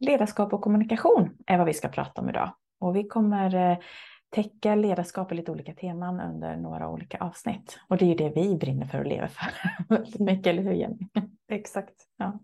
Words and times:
Ledarskap 0.00 0.52
och 0.52 0.60
kommunikation 0.60 1.36
är 1.46 1.58
vad 1.58 1.66
vi 1.66 1.74
ska 1.74 1.88
prata 1.88 2.20
om 2.20 2.28
idag. 2.28 2.54
Och 2.80 2.96
vi 2.96 3.04
kommer 3.04 3.54
eh, 3.54 3.78
täcka 4.30 4.74
ledarskap 4.74 5.32
i 5.32 5.34
lite 5.34 5.52
olika 5.52 5.74
teman 5.74 6.20
under 6.20 6.56
några 6.56 6.88
olika 6.88 7.18
avsnitt. 7.18 7.80
Och 7.88 7.96
det 7.96 8.04
är 8.04 8.08
ju 8.08 8.14
det 8.14 8.28
vi 8.28 8.56
brinner 8.56 8.86
för 8.86 8.98
och 8.98 9.06
lever 9.06 9.26
för 9.26 9.52
väldigt 9.94 10.20
mycket, 10.20 10.46
eller 10.46 10.62
hur 10.62 10.72
Jenny? 10.72 10.98
Exakt. 11.48 11.94
Ja. 12.16 12.38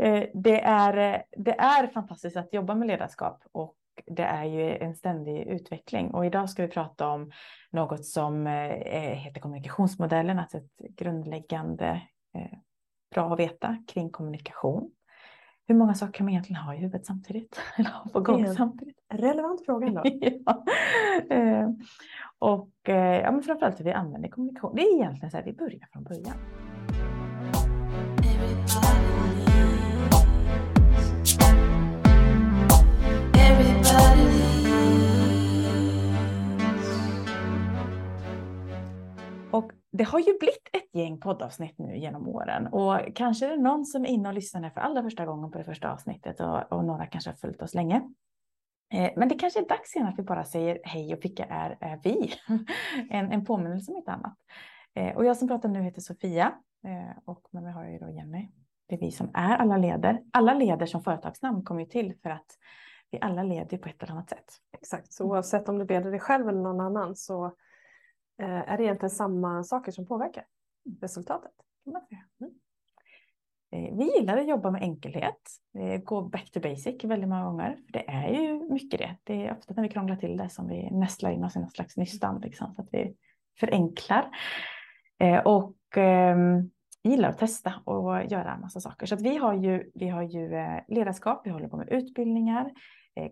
Eh, 0.00 0.24
det, 0.34 0.60
är, 0.60 1.22
det 1.36 1.60
är 1.60 1.86
fantastiskt 1.86 2.36
att 2.36 2.52
jobba 2.54 2.74
med 2.74 2.88
ledarskap 2.88 3.42
och 3.52 3.76
det 4.06 4.22
är 4.22 4.44
ju 4.44 4.76
en 4.76 4.94
ständig 4.94 5.46
utveckling. 5.46 6.10
Och 6.10 6.26
idag 6.26 6.50
ska 6.50 6.62
vi 6.62 6.68
prata 6.68 7.08
om 7.08 7.30
något 7.70 8.06
som 8.06 8.46
eh, 8.46 8.52
heter 8.92 9.40
kommunikationsmodellen, 9.40 10.38
alltså 10.38 10.56
ett 10.56 10.78
grundläggande 10.78 12.02
bra 13.14 13.32
att 13.32 13.40
veta 13.40 13.76
kring 13.86 14.10
kommunikation. 14.10 14.90
Hur 15.68 15.74
många 15.74 15.94
saker 15.94 16.12
kan 16.12 16.26
man 16.26 16.32
egentligen 16.32 16.62
ha 16.62 16.74
i 16.74 16.76
huvudet 16.76 17.06
samtidigt? 17.06 17.60
Eller 17.76 17.90
ha 17.90 18.10
på 18.12 18.20
gång 18.20 18.54
samtidigt? 18.54 18.96
Relevant 19.14 19.64
fråga 19.64 19.86
ändå. 19.86 20.02
ja. 20.44 20.64
Eh, 21.30 21.68
och 22.38 22.88
eh, 22.88 23.20
ja, 23.20 23.32
men 23.32 23.42
framförallt 23.42 23.80
hur 23.80 23.84
vi 23.84 23.92
använder 23.92 24.28
kommunikation. 24.28 24.76
Det 24.76 24.82
är 24.82 24.94
egentligen 24.94 25.30
så 25.30 25.36
här, 25.36 25.44
vi 25.44 25.52
börjar 25.52 25.88
från 25.92 26.04
början. 26.04 26.36
Det 39.96 40.04
har 40.04 40.18
ju 40.18 40.38
blivit 40.38 40.68
ett 40.72 40.94
gäng 40.94 41.20
poddavsnitt 41.20 41.78
nu 41.78 41.96
genom 41.96 42.28
åren 42.28 42.66
och 42.66 43.00
kanske 43.14 43.46
är 43.46 43.50
det 43.50 43.62
någon 43.62 43.84
som 43.84 44.04
är 44.04 44.08
inne 44.08 44.28
och 44.28 44.34
lyssnar 44.34 44.70
för 44.70 44.80
allra 44.80 45.02
första 45.02 45.26
gången 45.26 45.50
på 45.50 45.58
det 45.58 45.64
första 45.64 45.92
avsnittet 45.92 46.40
och, 46.40 46.72
och 46.72 46.84
några 46.84 47.06
kanske 47.06 47.30
har 47.30 47.36
följt 47.36 47.62
oss 47.62 47.74
länge. 47.74 48.02
Eh, 48.94 49.10
men 49.16 49.28
det 49.28 49.34
kanske 49.34 49.60
är 49.60 49.68
dags 49.68 49.96
igen 49.96 50.08
att 50.08 50.18
vi 50.18 50.22
bara 50.22 50.44
säger 50.44 50.80
hej 50.84 51.14
och 51.14 51.24
vilka 51.24 51.44
är, 51.44 51.78
är 51.80 52.00
vi? 52.04 52.32
en, 53.10 53.32
en 53.32 53.44
påminnelse 53.44 53.92
om 53.92 53.96
inte 53.96 54.12
annat. 54.12 54.36
Eh, 54.94 55.16
och 55.16 55.24
jag 55.24 55.36
som 55.36 55.48
pratar 55.48 55.68
nu 55.68 55.82
heter 55.82 56.00
Sofia 56.00 56.54
eh, 56.86 57.18
och 57.24 57.48
med 57.50 57.62
mig 57.62 57.72
har 57.72 57.84
jag 57.84 57.92
ju 57.92 57.98
då 57.98 58.10
Jenny. 58.10 58.48
Det 58.88 58.94
är 58.94 59.00
vi 59.00 59.10
som 59.10 59.30
är 59.34 59.56
alla 59.56 59.76
leder. 59.76 60.22
Alla 60.32 60.54
leder 60.54 60.86
som 60.86 61.02
företagsnamn 61.02 61.64
kommer 61.64 61.80
ju 61.80 61.86
till 61.86 62.14
för 62.22 62.30
att 62.30 62.46
vi 63.10 63.18
alla 63.20 63.42
leder 63.42 63.78
på 63.78 63.88
ett 63.88 64.02
eller 64.02 64.12
annat 64.12 64.28
sätt. 64.28 64.52
Exakt, 64.72 65.12
så 65.12 65.24
oavsett 65.24 65.68
om 65.68 65.78
du 65.78 65.86
leder 65.86 66.10
dig 66.10 66.20
själv 66.20 66.48
eller 66.48 66.60
någon 66.60 66.80
annan 66.80 67.16
så 67.16 67.54
Eh, 68.38 68.72
är 68.72 68.76
det 68.76 68.82
egentligen 68.82 69.10
samma 69.10 69.64
saker 69.64 69.92
som 69.92 70.06
påverkar 70.06 70.44
resultatet. 71.00 71.52
Mm. 71.86 72.52
Eh, 73.70 73.96
vi 73.96 74.16
gillar 74.18 74.36
att 74.36 74.48
jobba 74.48 74.70
med 74.70 74.82
enkelhet, 74.82 75.40
gå 76.04 76.22
back 76.22 76.50
to 76.50 76.60
basic 76.60 77.04
väldigt 77.04 77.28
många 77.28 77.44
gånger. 77.44 77.78
Det 77.88 78.10
är 78.10 78.28
ju 78.28 78.72
mycket 78.72 78.98
det. 79.00 79.16
Det 79.24 79.46
är 79.46 79.52
ofta 79.52 79.74
när 79.74 79.82
vi 79.82 79.88
krånglar 79.88 80.16
till 80.16 80.36
det 80.36 80.48
som 80.48 80.68
vi 80.68 80.90
nästlar 80.90 81.30
in 81.30 81.44
oss 81.44 81.56
i 81.56 81.58
någon 81.58 81.70
slags 81.70 81.96
nystan, 81.96 82.40
liksom, 82.40 82.74
så 82.74 82.82
att 82.82 82.88
vi 82.92 83.16
förenklar. 83.60 84.30
Eh, 85.18 85.38
och 85.38 85.76
ehm, 85.96 86.70
gillar 87.02 87.28
att 87.28 87.38
testa 87.38 87.74
och 87.84 88.24
göra 88.24 88.54
en 88.54 88.60
massa 88.60 88.80
saker. 88.80 89.06
Så 89.06 89.14
att 89.14 89.22
vi 89.22 89.36
har 89.36 89.54
ju, 89.54 89.90
vi 89.94 90.08
har 90.08 90.22
ju 90.22 90.50
ledarskap, 90.88 91.40
vi 91.44 91.50
håller 91.50 91.68
på 91.68 91.76
med 91.76 91.88
utbildningar, 91.88 92.72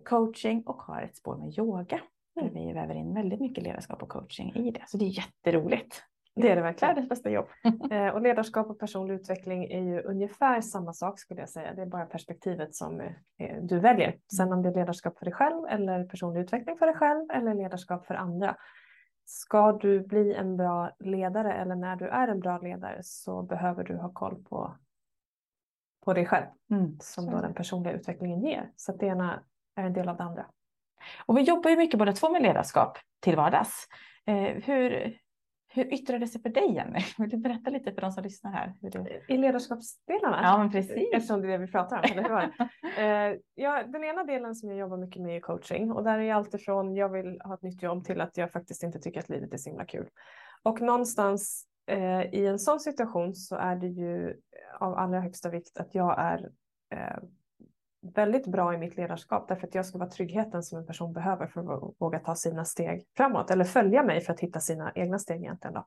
coaching 0.05 0.63
och 0.65 0.81
har 0.81 1.01
ett 1.01 1.15
spår 1.15 1.37
med 1.37 1.57
yoga. 1.59 2.01
Där 2.35 2.49
vi 2.49 2.73
väver 2.73 2.95
in 2.95 3.13
väldigt 3.13 3.39
mycket 3.39 3.63
ledarskap 3.63 4.03
och 4.03 4.09
coaching 4.09 4.55
i 4.55 4.71
det. 4.71 4.83
Så 4.87 4.97
det 4.97 5.05
är 5.05 5.09
jätteroligt. 5.09 6.03
Det 6.35 6.51
är 6.51 6.55
det 6.55 6.61
verkligen. 6.61 6.89
Världens 6.89 7.09
bästa 7.09 7.29
jobb. 7.29 7.47
Eh, 7.91 8.07
och 8.07 8.21
ledarskap 8.21 8.69
och 8.69 8.79
personlig 8.79 9.15
utveckling 9.15 9.63
är 9.63 9.81
ju 9.81 10.01
ungefär 10.01 10.61
samma 10.61 10.93
sak 10.93 11.19
skulle 11.19 11.39
jag 11.39 11.49
säga. 11.49 11.73
Det 11.73 11.81
är 11.81 11.85
bara 11.85 12.05
perspektivet 12.05 12.75
som 12.75 13.01
eh, 13.01 13.61
du 13.61 13.79
väljer. 13.79 14.17
Sen 14.35 14.53
om 14.53 14.61
det 14.61 14.69
är 14.69 14.73
ledarskap 14.73 15.17
för 15.17 15.25
dig 15.25 15.33
själv 15.33 15.65
eller 15.69 16.03
personlig 16.03 16.41
utveckling 16.41 16.77
för 16.77 16.85
dig 16.85 16.95
själv 16.95 17.31
eller 17.31 17.53
ledarskap 17.53 18.05
för 18.05 18.15
andra. 18.15 18.55
Ska 19.25 19.71
du 19.71 19.99
bli 19.99 20.33
en 20.33 20.57
bra 20.57 20.91
ledare 20.99 21.53
eller 21.53 21.75
när 21.75 21.95
du 21.95 22.07
är 22.07 22.27
en 22.27 22.39
bra 22.39 22.57
ledare 22.57 22.99
så 23.03 23.41
behöver 23.43 23.83
du 23.83 23.97
ha 23.97 24.13
koll 24.13 24.43
på, 24.43 24.75
på 26.05 26.13
dig 26.13 26.25
själv. 26.25 26.45
Mm, 26.71 26.97
som 26.99 27.31
då 27.31 27.41
den 27.41 27.53
personliga 27.53 27.93
utvecklingen 27.93 28.41
ger. 28.41 28.71
Så 28.75 28.91
att 28.91 28.99
det 28.99 29.05
ena 29.05 29.43
är 29.75 29.83
en 29.83 29.93
del 29.93 30.09
av 30.09 30.17
det 30.17 30.23
andra. 30.23 30.45
Och 31.25 31.37
vi 31.37 31.41
jobbar 31.41 31.69
ju 31.69 31.77
mycket 31.77 31.99
båda 31.99 32.13
två 32.13 32.29
med 32.29 32.41
ledarskap 32.41 32.97
till 33.19 33.35
vardags. 33.35 33.87
Eh, 34.27 34.63
hur, 34.63 35.17
hur 35.67 35.93
yttrar 35.93 36.19
det 36.19 36.27
sig 36.27 36.41
för 36.41 36.49
dig 36.49 36.73
Jenny? 36.73 36.99
Vill 37.17 37.29
du 37.29 37.37
berätta 37.37 37.69
lite 37.69 37.93
för 37.93 38.01
de 38.01 38.11
som 38.11 38.23
lyssnar 38.23 38.51
här? 38.51 38.73
Du... 38.81 39.21
I 39.27 39.37
ledarskapsdelarna? 39.37 40.39
Ja, 40.43 40.57
men 40.57 40.71
precis. 40.71 41.09
Eftersom 41.13 41.41
det 41.41 41.47
är 41.47 41.51
det 41.51 41.65
vi 41.65 41.71
pratar 41.71 41.97
om. 41.97 42.19
Eller 42.19 42.41
eh, 43.29 43.37
ja, 43.55 43.83
den 43.83 44.03
ena 44.03 44.23
delen 44.23 44.55
som 44.55 44.69
jag 44.69 44.79
jobbar 44.79 44.97
mycket 44.97 45.21
med 45.21 45.37
är 45.37 45.41
coaching 45.41 45.91
och 45.91 46.03
där 46.03 46.19
är 46.19 46.33
alltifrån 46.33 46.95
jag 46.95 47.09
vill 47.09 47.41
ha 47.43 47.53
ett 47.53 47.61
nytt 47.61 47.83
jobb 47.83 48.05
till 48.05 48.21
att 48.21 48.37
jag 48.37 48.51
faktiskt 48.51 48.83
inte 48.83 48.99
tycker 48.99 49.19
att 49.19 49.29
livet 49.29 49.53
är 49.53 49.57
så 49.57 49.69
himla 49.69 49.85
kul. 49.85 50.09
Och 50.63 50.81
någonstans 50.81 51.65
eh, 51.87 52.21
i 52.21 52.45
en 52.45 52.59
sån 52.59 52.79
situation 52.79 53.35
så 53.35 53.55
är 53.55 53.75
det 53.75 53.87
ju 53.87 54.35
av 54.79 54.93
allra 54.93 55.19
högsta 55.19 55.49
vikt 55.49 55.77
att 55.77 55.95
jag 55.95 56.19
är 56.19 56.49
eh, 56.93 57.17
väldigt 58.13 58.47
bra 58.47 58.73
i 58.73 58.77
mitt 58.77 58.97
ledarskap 58.97 59.47
därför 59.47 59.67
att 59.67 59.75
jag 59.75 59.85
ska 59.85 59.97
vara 59.97 60.09
tryggheten 60.09 60.63
som 60.63 60.77
en 60.77 60.85
person 60.85 61.13
behöver 61.13 61.47
för 61.47 61.61
att 61.61 61.93
våga 61.99 62.19
ta 62.19 62.35
sina 62.35 62.65
steg 62.65 63.05
framåt 63.17 63.51
eller 63.51 63.63
följa 63.63 64.03
mig 64.03 64.21
för 64.21 64.33
att 64.33 64.39
hitta 64.39 64.59
sina 64.59 64.91
egna 64.95 65.19
steg 65.19 65.41
egentligen. 65.41 65.73
Då. 65.73 65.85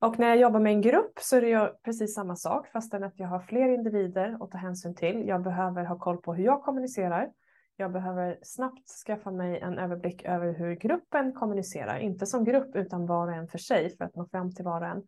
Och 0.00 0.18
när 0.18 0.28
jag 0.28 0.36
jobbar 0.36 0.60
med 0.60 0.72
en 0.72 0.80
grupp 0.80 1.18
så 1.20 1.36
är 1.36 1.40
det 1.40 1.72
precis 1.84 2.14
samma 2.14 2.36
sak 2.36 2.68
fastän 2.68 3.04
att 3.04 3.18
jag 3.18 3.28
har 3.28 3.40
fler 3.40 3.68
individer 3.68 4.36
att 4.40 4.50
ta 4.50 4.58
hänsyn 4.58 4.94
till. 4.94 5.28
Jag 5.28 5.42
behöver 5.42 5.84
ha 5.84 5.98
koll 5.98 6.16
på 6.16 6.34
hur 6.34 6.44
jag 6.44 6.62
kommunicerar. 6.62 7.30
Jag 7.76 7.92
behöver 7.92 8.38
snabbt 8.42 8.88
skaffa 9.06 9.30
mig 9.30 9.58
en 9.58 9.78
överblick 9.78 10.24
över 10.24 10.52
hur 10.52 10.74
gruppen 10.74 11.32
kommunicerar, 11.32 11.98
inte 11.98 12.26
som 12.26 12.44
grupp 12.44 12.76
utan 12.76 13.06
var 13.06 13.26
och 13.26 13.34
en 13.34 13.48
för 13.48 13.58
sig 13.58 13.96
för 13.96 14.04
att 14.04 14.16
nå 14.16 14.26
fram 14.26 14.54
till 14.54 14.64
var 14.64 14.80
och 14.80 14.86
en. 14.86 15.02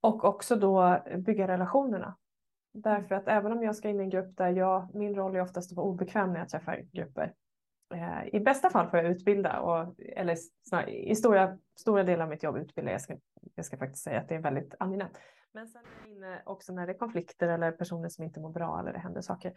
Och 0.00 0.24
också 0.24 0.56
då 0.56 1.02
bygga 1.18 1.48
relationerna 1.48 2.16
Därför 2.76 3.14
att 3.14 3.28
även 3.28 3.52
om 3.52 3.62
jag 3.62 3.76
ska 3.76 3.88
in 3.88 4.00
i 4.00 4.02
en 4.02 4.10
grupp 4.10 4.36
där 4.36 4.48
jag, 4.48 4.94
min 4.94 5.14
roll 5.14 5.36
är 5.36 5.40
oftast 5.40 5.72
att 5.72 5.76
vara 5.76 5.86
obekväm 5.86 6.32
när 6.32 6.38
jag 6.38 6.48
träffar 6.48 6.82
grupper. 6.92 7.34
Eh, 7.94 8.34
I 8.34 8.40
bästa 8.40 8.70
fall 8.70 8.90
får 8.90 8.98
jag 8.98 9.10
utbilda, 9.10 9.60
och, 9.60 10.00
eller 10.00 10.36
snarare, 10.68 10.90
i 10.90 11.14
stora, 11.14 11.58
stora 11.80 12.02
delar 12.02 12.24
av 12.24 12.30
mitt 12.30 12.42
jobb 12.42 12.56
utbilda. 12.56 12.90
Jag 12.90 13.00
ska, 13.00 13.16
jag 13.54 13.64
ska 13.64 13.76
faktiskt 13.76 14.04
säga 14.04 14.20
att 14.20 14.28
det 14.28 14.34
är 14.34 14.42
väldigt 14.42 14.74
angenämt. 14.78 15.18
Men 15.52 15.68
sen 15.68 15.82
är 15.82 16.08
jag 16.08 16.16
inne 16.16 16.42
också 16.46 16.72
när 16.72 16.86
det 16.86 16.92
är 16.92 16.98
konflikter 16.98 17.48
eller 17.48 17.72
personer 17.72 18.08
som 18.08 18.24
inte 18.24 18.40
mår 18.40 18.50
bra 18.50 18.80
eller 18.80 18.92
det 18.92 18.98
händer 18.98 19.20
saker. 19.20 19.52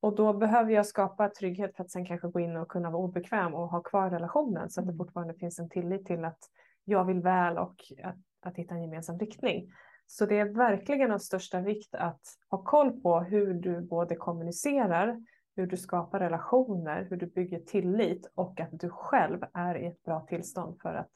Och 0.00 0.14
då 0.14 0.32
behöver 0.32 0.72
jag 0.72 0.86
skapa 0.86 1.28
trygghet 1.28 1.76
för 1.76 1.84
att 1.84 1.90
sen 1.90 2.06
kanske 2.06 2.28
gå 2.28 2.40
in 2.40 2.56
och 2.56 2.68
kunna 2.68 2.90
vara 2.90 3.02
obekväm 3.02 3.54
och 3.54 3.68
ha 3.68 3.82
kvar 3.82 4.10
relationen 4.10 4.70
så 4.70 4.80
att 4.80 4.86
det 4.86 4.92
mm. 4.92 4.98
fortfarande 4.98 5.34
finns 5.34 5.58
en 5.58 5.68
tillit 5.68 6.06
till 6.06 6.24
att 6.24 6.38
jag 6.84 7.04
vill 7.04 7.20
väl 7.20 7.58
och 7.58 7.76
att, 8.04 8.16
att 8.42 8.56
hitta 8.56 8.74
en 8.74 8.82
gemensam 8.82 9.18
riktning. 9.18 9.72
Så 10.10 10.26
det 10.26 10.38
är 10.38 10.44
verkligen 10.44 11.12
av 11.12 11.18
största 11.18 11.60
vikt 11.60 11.94
att 11.94 12.20
ha 12.50 12.62
koll 12.62 13.00
på 13.00 13.20
hur 13.20 13.54
du 13.54 13.80
både 13.80 14.16
kommunicerar, 14.16 15.24
hur 15.56 15.66
du 15.66 15.76
skapar 15.76 16.20
relationer, 16.20 17.06
hur 17.10 17.16
du 17.16 17.26
bygger 17.26 17.60
tillit 17.60 18.32
och 18.34 18.60
att 18.60 18.68
du 18.72 18.90
själv 18.90 19.44
är 19.54 19.74
i 19.74 19.86
ett 19.86 20.02
bra 20.02 20.20
tillstånd 20.20 20.80
för 20.82 20.94
att 20.94 21.10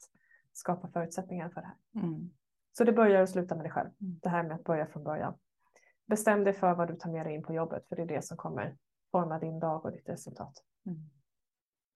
skapa 0.51 0.87
förutsättningar 0.87 1.49
för 1.49 1.61
det 1.61 1.67
här. 1.67 2.03
Mm. 2.03 2.29
Så 2.77 2.83
det 2.83 2.93
börjar 2.93 3.21
och 3.21 3.29
slutar 3.29 3.55
med 3.55 3.65
dig 3.65 3.71
själv. 3.71 3.89
Mm. 4.01 4.19
Det 4.21 4.29
här 4.29 4.43
med 4.43 4.55
att 4.55 4.63
börja 4.63 4.85
från 4.85 5.03
början. 5.03 5.33
Bestäm 6.05 6.43
dig 6.43 6.53
för 6.53 6.73
vad 6.73 6.87
du 6.87 6.95
tar 6.95 7.11
med 7.11 7.25
dig 7.25 7.35
in 7.35 7.43
på 7.43 7.53
jobbet, 7.53 7.87
för 7.87 7.95
det 7.95 8.01
är 8.01 8.07
det 8.07 8.21
som 8.21 8.37
kommer 8.37 8.77
forma 9.11 9.39
din 9.39 9.59
dag 9.59 9.85
och 9.85 9.91
ditt 9.91 10.09
resultat. 10.09 10.63
Mm. 10.85 10.99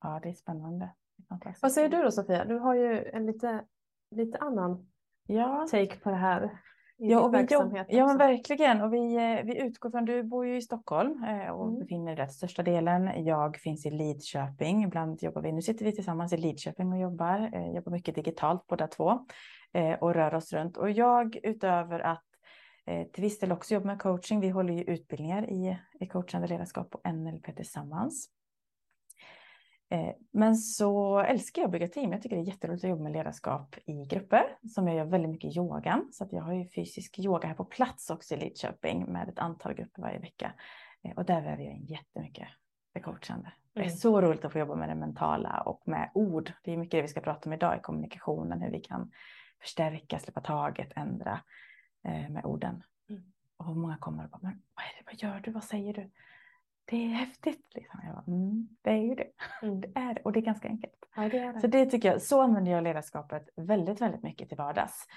Ja, 0.01 0.19
det 0.23 0.29
är 0.29 0.33
spännande. 0.33 0.93
Vad 1.61 1.71
säger 1.71 1.89
du 1.89 2.03
då 2.03 2.11
Sofia? 2.11 2.45
Du 2.45 2.57
har 2.57 2.75
ju 2.75 3.09
en 3.09 3.25
lite, 3.25 3.65
lite 4.11 4.37
annan 4.37 4.89
ja. 5.27 5.67
take 5.71 5.99
på 5.99 6.09
det 6.09 6.15
här. 6.15 6.59
Ja, 6.99 7.19
och 7.19 7.33
vi 7.33 7.45
jobb, 7.49 7.77
ja 7.87 8.05
men 8.05 8.17
verkligen. 8.17 8.81
Och 8.81 8.93
vi, 8.93 9.15
eh, 9.15 9.45
vi 9.45 9.61
utgår 9.61 9.89
från, 9.89 10.05
du 10.05 10.23
bor 10.23 10.45
ju 10.45 10.57
i 10.57 10.61
Stockholm 10.61 11.23
eh, 11.23 11.49
och 11.49 11.67
mm. 11.67 11.79
befinner 11.79 12.15
dig 12.15 12.25
rätt 12.25 12.33
största 12.33 12.63
delen. 12.63 13.25
Jag 13.25 13.57
finns 13.57 13.85
i 13.85 13.91
Lidköping. 13.91 14.83
Ibland 14.83 15.23
jobbar 15.23 15.41
vi, 15.41 15.51
nu 15.51 15.61
sitter 15.61 15.85
vi 15.85 15.91
tillsammans 15.91 16.33
i 16.33 16.37
Lidköping 16.37 16.93
och 16.93 16.99
jobbar. 16.99 17.49
Eh, 17.53 17.75
jobbar 17.75 17.91
mycket 17.91 18.15
digitalt 18.15 18.67
båda 18.67 18.87
två 18.87 19.19
och 19.99 20.13
rör 20.13 20.35
oss 20.35 20.53
runt. 20.53 20.77
Och 20.77 20.91
jag 20.91 21.39
utöver 21.43 21.99
att 21.99 22.23
till 23.13 23.23
viss 23.23 23.39
del 23.39 23.51
också 23.51 23.73
jobbar 23.73 23.85
med 23.85 23.99
coaching. 23.99 24.39
Vi 24.39 24.49
håller 24.49 24.73
ju 24.73 24.83
utbildningar 24.83 25.49
i, 25.49 25.77
i 25.99 26.07
coachande 26.07 26.47
ledarskap 26.47 26.95
och 26.95 27.13
NLP 27.13 27.55
tillsammans. 27.55 28.29
Eh, 29.89 30.13
men 30.31 30.55
så 30.55 31.19
älskar 31.19 31.61
jag 31.61 31.67
att 31.67 31.71
bygga 31.71 31.87
team. 31.87 32.11
Jag 32.11 32.21
tycker 32.21 32.35
det 32.35 32.41
är 32.41 32.47
jätteroligt 32.47 32.83
att 32.83 32.89
jobba 32.89 33.03
med 33.03 33.11
ledarskap 33.11 33.75
i 33.85 34.05
grupper 34.05 34.57
som 34.69 34.87
jag 34.87 34.97
gör 34.97 35.05
väldigt 35.05 35.31
mycket 35.31 35.57
yogan. 35.57 36.09
Så 36.11 36.23
att 36.23 36.33
jag 36.33 36.41
har 36.41 36.53
ju 36.53 36.67
fysisk 36.67 37.19
yoga 37.19 37.47
här 37.47 37.55
på 37.55 37.65
plats 37.65 38.09
också 38.09 38.33
i 38.33 38.37
Lidköping 38.37 39.11
med 39.11 39.29
ett 39.29 39.39
antal 39.39 39.73
grupper 39.73 40.01
varje 40.01 40.19
vecka. 40.19 40.53
Eh, 41.03 41.11
och 41.11 41.25
där 41.25 41.41
väver 41.41 41.63
jag 41.63 41.73
in 41.73 41.85
jättemycket 41.85 42.47
det 42.93 42.99
coachande. 42.99 43.53
Det 43.73 43.79
är 43.79 43.85
mm. 43.85 43.97
så 43.97 44.21
roligt 44.21 44.45
att 44.45 44.51
få 44.51 44.59
jobba 44.59 44.75
med 44.75 44.89
det 44.89 44.95
mentala 44.95 45.61
och 45.61 45.81
med 45.85 46.11
ord. 46.13 46.51
Det 46.63 46.73
är 46.73 46.77
mycket 46.77 46.91
det 46.91 47.01
vi 47.01 47.07
ska 47.07 47.21
prata 47.21 47.49
om 47.49 47.53
idag 47.53 47.77
i 47.77 47.81
kommunikationen, 47.81 48.61
hur 48.61 48.71
vi 48.71 48.79
kan 48.79 49.11
förstärka, 49.61 50.19
släppa 50.19 50.41
taget, 50.41 50.91
ändra 50.95 51.41
eh, 52.03 52.29
med 52.29 52.45
orden. 52.45 52.83
Mm. 53.09 53.23
Och 53.57 53.77
många 53.77 53.97
kommer 53.97 54.23
och 54.23 54.29
bara, 54.29 54.39
men 54.41 54.61
vad, 54.75 54.85
är 54.85 54.89
det, 54.97 55.03
vad 55.05 55.15
gör 55.15 55.39
du, 55.39 55.51
vad 55.51 55.63
säger 55.63 55.93
du? 55.93 56.11
Det 56.89 57.03
är 57.05 57.07
häftigt. 57.07 57.65
Liksom. 57.75 57.99
Jag 58.05 58.15
bara, 58.15 58.23
mm, 58.27 58.67
det 58.81 58.89
är 58.89 59.01
ju 59.01 59.15
det. 59.15 59.27
Mm. 59.61 59.81
det 59.81 59.91
är 59.95 60.13
det. 60.13 60.21
Och 60.21 60.31
det 60.31 60.39
är 60.39 60.41
ganska 60.41 60.67
enkelt. 60.67 60.93
Ja, 61.15 61.29
det 61.29 61.37
är 61.37 61.53
det. 61.53 61.59
Så 61.59 61.67
det 61.67 61.85
tycker 61.85 62.11
jag, 62.11 62.21
så 62.21 62.41
använder 62.41 62.71
jag 62.71 62.83
ledarskapet 62.83 63.49
väldigt, 63.55 64.01
väldigt 64.01 64.23
mycket 64.23 64.49
till 64.49 64.57
vardags. 64.57 65.07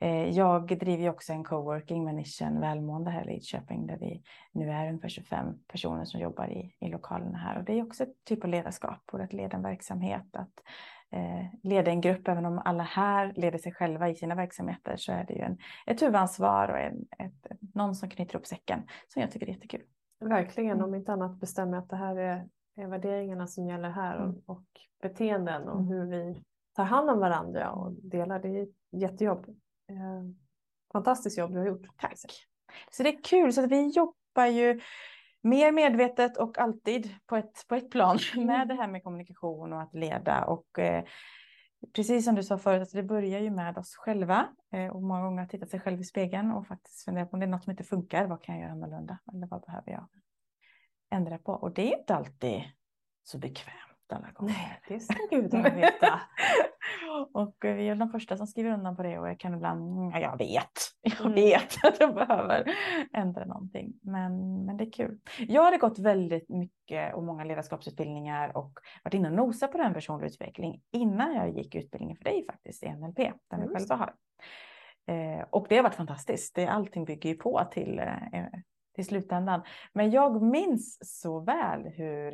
Eh, 0.00 0.28
jag 0.28 0.78
driver 0.78 1.02
ju 1.02 1.10
också 1.10 1.32
en 1.32 1.44
coworking 1.44 2.04
med 2.04 2.14
nischen 2.14 2.60
välmående 2.60 3.10
här 3.10 3.30
i 3.30 3.34
Lidköping 3.34 3.86
där 3.86 3.96
vi 3.96 4.22
nu 4.52 4.70
är 4.70 4.88
ungefär 4.88 5.08
25 5.08 5.46
personer 5.68 6.04
som 6.04 6.20
jobbar 6.20 6.50
i, 6.50 6.76
i 6.80 6.88
lokalerna 6.88 7.38
här 7.38 7.58
och 7.58 7.64
det 7.64 7.72
är 7.72 7.82
också 7.82 8.02
ett 8.02 8.24
typ 8.24 8.44
av 8.44 8.50
ledarskap, 8.50 9.06
både 9.12 9.24
att 9.24 9.32
leda 9.32 9.56
en 9.56 9.62
verksamhet, 9.62 10.26
att 10.32 10.62
eh, 11.10 11.46
leda 11.62 11.90
en 11.90 12.00
grupp, 12.00 12.28
även 12.28 12.46
om 12.46 12.62
alla 12.64 12.82
här 12.82 13.32
leder 13.36 13.58
sig 13.58 13.72
själva 13.72 14.08
i 14.08 14.14
sina 14.14 14.34
verksamheter 14.34 14.96
så 14.96 15.12
är 15.12 15.24
det 15.24 15.34
ju 15.34 15.40
en, 15.40 15.58
ett 15.86 16.02
huvudansvar 16.02 16.68
och 16.68 16.78
en, 16.78 17.06
ett, 17.18 17.60
någon 17.74 17.94
som 17.94 18.10
knyter 18.10 18.36
upp 18.36 18.46
säcken 18.46 18.82
som 19.08 19.22
jag 19.22 19.30
tycker 19.30 19.46
är 19.46 19.50
jättekul. 19.50 19.82
Verkligen, 20.20 20.72
Mm. 20.72 20.84
om 20.84 20.94
inte 20.94 21.12
annat 21.12 21.40
bestämmer 21.40 21.78
att 21.78 21.90
det 21.90 21.96
här 21.96 22.16
är, 22.16 22.48
är 22.76 22.86
värderingarna 22.86 23.46
som 23.46 23.66
gäller 23.66 23.90
här 23.90 24.16
och, 24.16 24.24
Mm. 24.28 24.42
och 24.46 24.64
beteenden 25.02 25.68
och 25.68 25.80
Mm. 25.80 25.88
hur 25.88 26.06
vi 26.06 26.42
tar 26.72 26.84
hand 26.84 27.10
om 27.10 27.18
varandra 27.18 27.70
och 27.72 27.92
delar. 27.92 28.38
Det 28.38 28.48
är 28.48 28.62
ett 28.62 28.74
jättejobb. 28.90 29.48
Eh, 29.90 30.24
fantastiskt 30.92 31.38
jobb 31.38 31.52
du 31.52 31.58
har 31.58 31.66
gjort. 31.66 31.86
Tack. 31.96 32.14
Så 32.90 33.02
det 33.02 33.08
är 33.08 33.22
kul, 33.22 33.52
så 33.52 33.64
att 33.64 33.70
vi 33.70 33.88
jobbar 33.88 34.46
ju 34.46 34.80
mer 35.42 35.72
medvetet 35.72 36.36
och 36.36 36.58
alltid 36.58 37.14
på 37.26 37.36
ett, 37.36 37.64
på 37.68 37.74
ett 37.74 37.90
plan 37.90 38.18
med 38.46 38.68
det 38.68 38.74
här 38.74 38.88
med 38.88 39.04
kommunikation 39.04 39.72
och 39.72 39.82
att 39.82 39.94
leda. 39.94 40.44
Och 40.44 40.78
eh, 40.78 41.04
precis 41.92 42.24
som 42.24 42.34
du 42.34 42.42
sa 42.42 42.58
förut, 42.58 42.82
att 42.82 42.92
det 42.92 43.02
börjar 43.02 43.40
ju 43.40 43.50
med 43.50 43.78
oss 43.78 43.96
själva 43.96 44.48
eh, 44.72 44.86
och 44.86 45.02
många 45.02 45.22
gånger 45.22 45.42
att 45.42 45.50
titta 45.50 45.66
sig 45.66 45.80
själv 45.80 46.00
i 46.00 46.04
spegeln 46.04 46.52
och 46.52 46.66
faktiskt 46.66 47.04
fundera 47.04 47.26
på 47.26 47.32
om 47.32 47.40
det 47.40 47.46
är 47.46 47.50
något 47.50 47.64
som 47.64 47.70
inte 47.70 47.84
funkar. 47.84 48.26
Vad 48.26 48.42
kan 48.42 48.54
jag 48.54 48.62
göra 48.62 48.72
annorlunda? 48.72 49.18
Eller 49.32 49.46
vad 49.46 49.62
behöver 49.62 49.92
jag 49.92 50.08
ändra 51.10 51.38
på? 51.38 51.52
Och 51.52 51.74
det 51.74 51.92
är 51.94 51.98
inte 51.98 52.14
alltid 52.14 52.62
så 53.22 53.38
bekvämt 53.38 54.12
alla 54.12 54.30
gånger. 54.30 54.52
Nej, 54.52 54.80
det 54.88 55.00
ska 55.00 55.16
gudarna 55.30 55.74
veta. 55.74 56.20
Och 57.34 57.64
eh, 57.64 57.74
vi 57.76 57.88
är 57.88 57.94
de 57.94 58.08
första 58.10 58.36
som 58.36 58.46
skriver 58.46 58.70
undan 58.70 58.96
på 58.96 59.02
det 59.02 59.18
och 59.18 59.28
jag 59.28 59.40
kan 59.40 59.54
ibland, 59.54 59.98
"Mm, 59.98 60.10
ja, 60.10 60.20
jag 60.20 60.38
vet, 60.38 60.72
jag 61.02 61.20
Mm. 61.20 61.34
vet 61.34 61.84
att 61.84 62.00
jag 62.00 62.14
behöver 62.14 62.74
ändra 63.12 63.44
någonting. 63.44 63.92
Men, 64.02 64.64
men 64.64 64.76
det 64.76 64.84
är 64.84 64.92
kul. 64.92 65.18
Jag 65.38 65.64
hade 65.64 65.76
gått 65.78 65.98
väldigt 65.98 66.48
mycket 66.48 67.14
och 67.14 67.22
många 67.22 67.44
ledarskapsutbildningar 67.44 68.56
och 68.56 68.72
varit 69.04 69.14
inne 69.14 69.28
och 69.28 69.34
nosat 69.36 69.72
på 69.72 69.78
den 69.78 69.94
personlig 69.94 70.26
utveckling 70.26 70.82
innan 70.92 71.34
jag 71.34 71.50
gick 71.50 71.74
utbildningen 71.74 72.16
för 72.16 72.24
dig 72.24 72.44
faktiskt 72.46 72.82
i 72.82 72.88
NLP, 72.88 73.18
den 73.50 73.60
vi 73.60 73.68
själva 73.68 73.94
har. 73.96 74.14
Eh, 75.06 75.44
och 75.50 75.66
det 75.68 75.76
har 75.76 75.82
varit 75.82 75.94
fantastiskt. 75.94 76.54
Det, 76.54 76.66
allting 76.66 77.04
bygger 77.04 77.30
ju 77.30 77.36
på 77.36 77.64
till, 77.70 77.98
eh, 77.98 78.44
till 78.94 79.04
slutändan. 79.06 79.62
Men 79.92 80.10
jag 80.10 80.42
minns 80.42 80.98
så 81.20 81.40
väl 81.40 81.80
hur, 81.86 82.32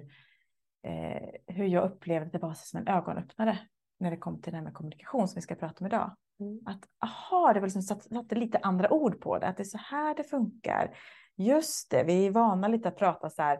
eh, 0.87 1.29
hur 1.47 1.67
jag 1.67 1.85
upplevde 1.85 2.31
det 2.31 2.39
var 2.39 2.55
som 2.55 2.81
en 2.81 2.89
ögonöppnare 2.89 3.59
när 4.05 4.11
det 4.11 4.17
kom 4.17 4.41
till 4.41 4.53
det 4.53 4.57
här 4.57 4.65
med 4.65 4.75
kommunikation 4.75 5.29
som 5.29 5.35
vi 5.35 5.41
ska 5.41 5.55
prata 5.55 5.75
om 5.81 5.87
idag. 5.87 6.17
Mm. 6.41 6.61
Att 6.67 6.81
aha, 7.05 7.53
det 7.53 7.61
var 7.61 7.67
liksom 7.67 7.83
satt, 7.83 8.05
satte 8.05 8.35
lite 8.35 8.59
andra 8.59 8.93
ord 8.93 9.21
på 9.21 9.39
det, 9.39 9.47
att 9.47 9.57
det 9.57 9.63
är 9.63 9.65
så 9.65 9.79
här 9.79 10.15
det 10.15 10.25
funkar. 10.25 10.97
Just 11.37 11.91
det, 11.91 12.05
vi 12.05 12.27
är 12.27 12.31
vana 12.31 12.69
lite 12.69 12.89
att 12.89 12.97
prata 12.97 13.31
så 13.31 13.43
här, 13.43 13.59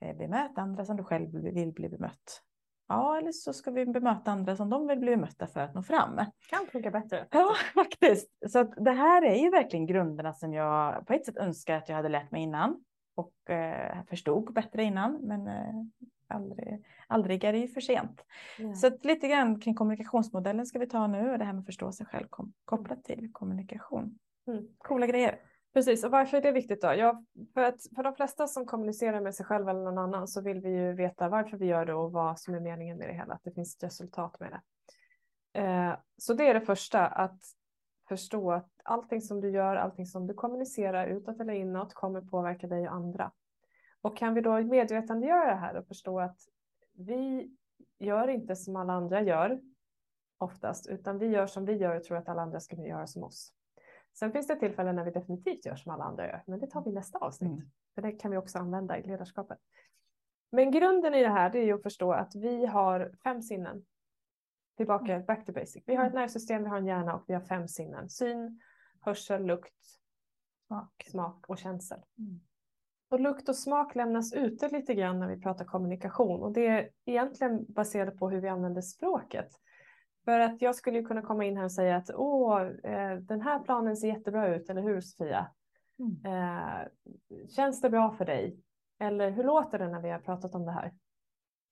eh, 0.00 0.16
bemöt 0.16 0.58
andra 0.58 0.84
som 0.84 0.96
du 0.96 1.04
själv 1.04 1.30
vill 1.32 1.72
bli 1.72 1.88
bemött. 1.88 2.42
Ja, 2.88 3.18
eller 3.18 3.32
så 3.32 3.52
ska 3.52 3.70
vi 3.70 3.86
bemöta 3.86 4.30
andra 4.30 4.56
som 4.56 4.70
de 4.70 4.86
vill 4.86 4.98
bli 4.98 5.10
bemötta 5.10 5.46
för 5.46 5.60
att 5.60 5.74
nå 5.74 5.82
fram. 5.82 6.20
Kan 6.50 6.66
funka 6.72 6.90
bättre. 6.90 7.26
Ja, 7.30 7.54
faktiskt. 7.74 8.30
Så 8.48 8.62
det 8.62 8.90
här 8.90 9.24
är 9.24 9.36
ju 9.36 9.50
verkligen 9.50 9.86
grunderna 9.86 10.32
som 10.32 10.52
jag 10.52 11.06
på 11.06 11.12
ett 11.12 11.26
sätt 11.26 11.36
önskar 11.36 11.76
att 11.76 11.88
jag 11.88 11.96
hade 11.96 12.08
lärt 12.08 12.30
mig 12.30 12.42
innan 12.42 12.84
och 13.14 13.50
eh, 13.50 14.04
förstod 14.08 14.52
bättre 14.52 14.82
innan, 14.82 15.18
men 15.22 15.46
eh, 15.46 15.74
aldrig, 16.34 16.84
aldrig 17.06 17.44
är 17.44 17.52
det 17.52 17.58
ju 17.58 17.68
för 17.68 17.80
sent. 17.80 18.24
Ja. 18.58 18.74
Så 18.74 18.90
lite 19.02 19.28
grann 19.28 19.60
kring 19.60 19.74
kommunikationsmodellen 19.74 20.66
ska 20.66 20.78
vi 20.78 20.86
ta 20.86 21.06
nu 21.06 21.30
och 21.30 21.38
det 21.38 21.44
här 21.44 21.52
med 21.52 21.66
förstå 21.66 21.92
sig 21.92 22.06
själv 22.06 22.26
kopplat 22.64 23.04
till 23.04 23.28
kommunikation. 23.32 24.18
Mm. 24.46 24.68
Coola 24.78 25.06
grejer. 25.06 25.38
Precis, 25.74 26.04
och 26.04 26.10
varför 26.10 26.36
är 26.36 26.42
det 26.42 26.52
viktigt 26.52 26.82
då? 26.82 26.94
Ja, 26.94 27.24
för, 27.54 27.60
att 27.60 27.80
för 27.96 28.02
de 28.02 28.14
flesta 28.14 28.46
som 28.46 28.66
kommunicerar 28.66 29.20
med 29.20 29.34
sig 29.34 29.46
själv 29.46 29.68
eller 29.68 29.80
någon 29.80 29.98
annan 29.98 30.28
så 30.28 30.40
vill 30.40 30.60
vi 30.60 30.70
ju 30.70 30.92
veta 30.92 31.28
varför 31.28 31.56
vi 31.56 31.66
gör 31.66 31.86
det 31.86 31.94
och 31.94 32.12
vad 32.12 32.40
som 32.40 32.54
är 32.54 32.60
meningen 32.60 32.98
med 32.98 33.08
det 33.08 33.14
hela, 33.14 33.34
att 33.34 33.44
det 33.44 33.52
finns 33.52 33.76
ett 33.76 33.82
resultat 33.82 34.40
med 34.40 34.52
det. 34.52 34.60
Eh, 35.60 35.96
så 36.16 36.34
det 36.34 36.48
är 36.48 36.54
det 36.54 36.60
första, 36.60 37.06
att 37.06 37.40
förstå 38.08 38.52
att 38.52 38.70
allting 38.84 39.20
som 39.20 39.40
du 39.40 39.50
gör, 39.50 39.76
allting 39.76 40.06
som 40.06 40.26
du 40.26 40.34
kommunicerar 40.34 41.06
utåt 41.06 41.40
eller 41.40 41.52
inåt 41.52 41.94
kommer 41.94 42.20
påverka 42.20 42.66
dig 42.66 42.88
och 42.88 42.94
andra. 42.94 43.32
Och 44.04 44.16
kan 44.16 44.34
vi 44.34 44.40
då 44.40 44.62
medvetandegöra 44.62 45.46
det 45.46 45.60
här 45.60 45.76
och 45.76 45.86
förstå 45.86 46.20
att 46.20 46.40
vi 46.92 47.50
gör 47.98 48.28
inte 48.28 48.56
som 48.56 48.76
alla 48.76 48.92
andra 48.92 49.22
gör 49.22 49.60
oftast, 50.38 50.86
utan 50.86 51.18
vi 51.18 51.26
gör 51.26 51.46
som 51.46 51.64
vi 51.64 51.72
gör 51.72 51.96
och 51.96 52.04
tror 52.04 52.16
att 52.16 52.28
alla 52.28 52.42
andra 52.42 52.60
ska 52.60 52.76
göra 52.76 53.06
som 53.06 53.22
oss. 53.22 53.52
Sen 54.12 54.32
finns 54.32 54.46
det 54.46 54.56
tillfällen 54.56 54.96
när 54.96 55.04
vi 55.04 55.10
definitivt 55.10 55.66
gör 55.66 55.76
som 55.76 55.92
alla 55.92 56.04
andra 56.04 56.26
gör, 56.26 56.42
men 56.46 56.60
det 56.60 56.66
tar 56.66 56.84
vi 56.84 56.90
i 56.90 56.92
nästa 56.92 57.18
avsnitt. 57.18 57.52
Mm. 57.52 57.70
För 57.94 58.02
det 58.02 58.12
kan 58.12 58.30
vi 58.30 58.36
också 58.36 58.58
använda 58.58 58.98
i 58.98 59.02
ledarskapet. 59.02 59.58
Men 60.50 60.70
grunden 60.70 61.14
i 61.14 61.22
det 61.22 61.28
här 61.28 61.50
det 61.50 61.58
är 61.58 61.64
ju 61.64 61.74
att 61.74 61.82
förstå 61.82 62.12
att 62.12 62.34
vi 62.34 62.66
har 62.66 63.12
fem 63.22 63.42
sinnen. 63.42 63.84
Tillbaka, 64.76 65.18
back 65.20 65.46
to 65.46 65.52
basic. 65.52 65.82
Vi 65.86 65.94
har 65.94 66.06
ett 66.06 66.14
nervsystem, 66.14 66.62
vi 66.62 66.68
har 66.68 66.78
en 66.78 66.86
hjärna 66.86 67.14
och 67.14 67.24
vi 67.26 67.34
har 67.34 67.40
fem 67.40 67.68
sinnen. 67.68 68.08
Syn, 68.08 68.60
hörsel, 69.00 69.46
lukt, 69.46 69.74
Smak. 70.66 71.04
smak 71.10 71.44
och 71.48 71.58
känsel. 71.58 72.00
Mm. 72.18 72.40
Och 73.14 73.20
lukt 73.20 73.48
och 73.48 73.56
smak 73.56 73.94
lämnas 73.94 74.32
ute 74.32 74.68
lite 74.68 74.94
grann 74.94 75.20
när 75.20 75.28
vi 75.28 75.40
pratar 75.40 75.64
kommunikation 75.64 76.42
och 76.42 76.52
det 76.52 76.66
är 76.66 76.90
egentligen 77.06 77.64
baserat 77.68 78.18
på 78.18 78.30
hur 78.30 78.40
vi 78.40 78.48
använder 78.48 78.80
språket. 78.80 79.48
För 80.24 80.40
att 80.40 80.62
jag 80.62 80.74
skulle 80.74 80.98
ju 80.98 81.04
kunna 81.04 81.22
komma 81.22 81.44
in 81.44 81.56
här 81.56 81.64
och 81.64 81.72
säga 81.72 81.96
att 81.96 82.10
åh, 82.14 82.62
eh, 82.62 83.16
den 83.16 83.40
här 83.40 83.58
planen 83.58 83.96
ser 83.96 84.08
jättebra 84.08 84.54
ut, 84.56 84.70
eller 84.70 84.82
hur 84.82 85.00
Sofia? 85.00 85.46
Mm. 85.98 86.34
Eh, 86.34 86.86
känns 87.56 87.80
det 87.80 87.90
bra 87.90 88.10
för 88.10 88.24
dig? 88.24 88.58
Eller 89.00 89.30
hur 89.30 89.44
låter 89.44 89.78
det 89.78 89.88
när 89.88 90.00
vi 90.00 90.10
har 90.10 90.18
pratat 90.18 90.54
om 90.54 90.64
det 90.66 90.72
här? 90.72 90.92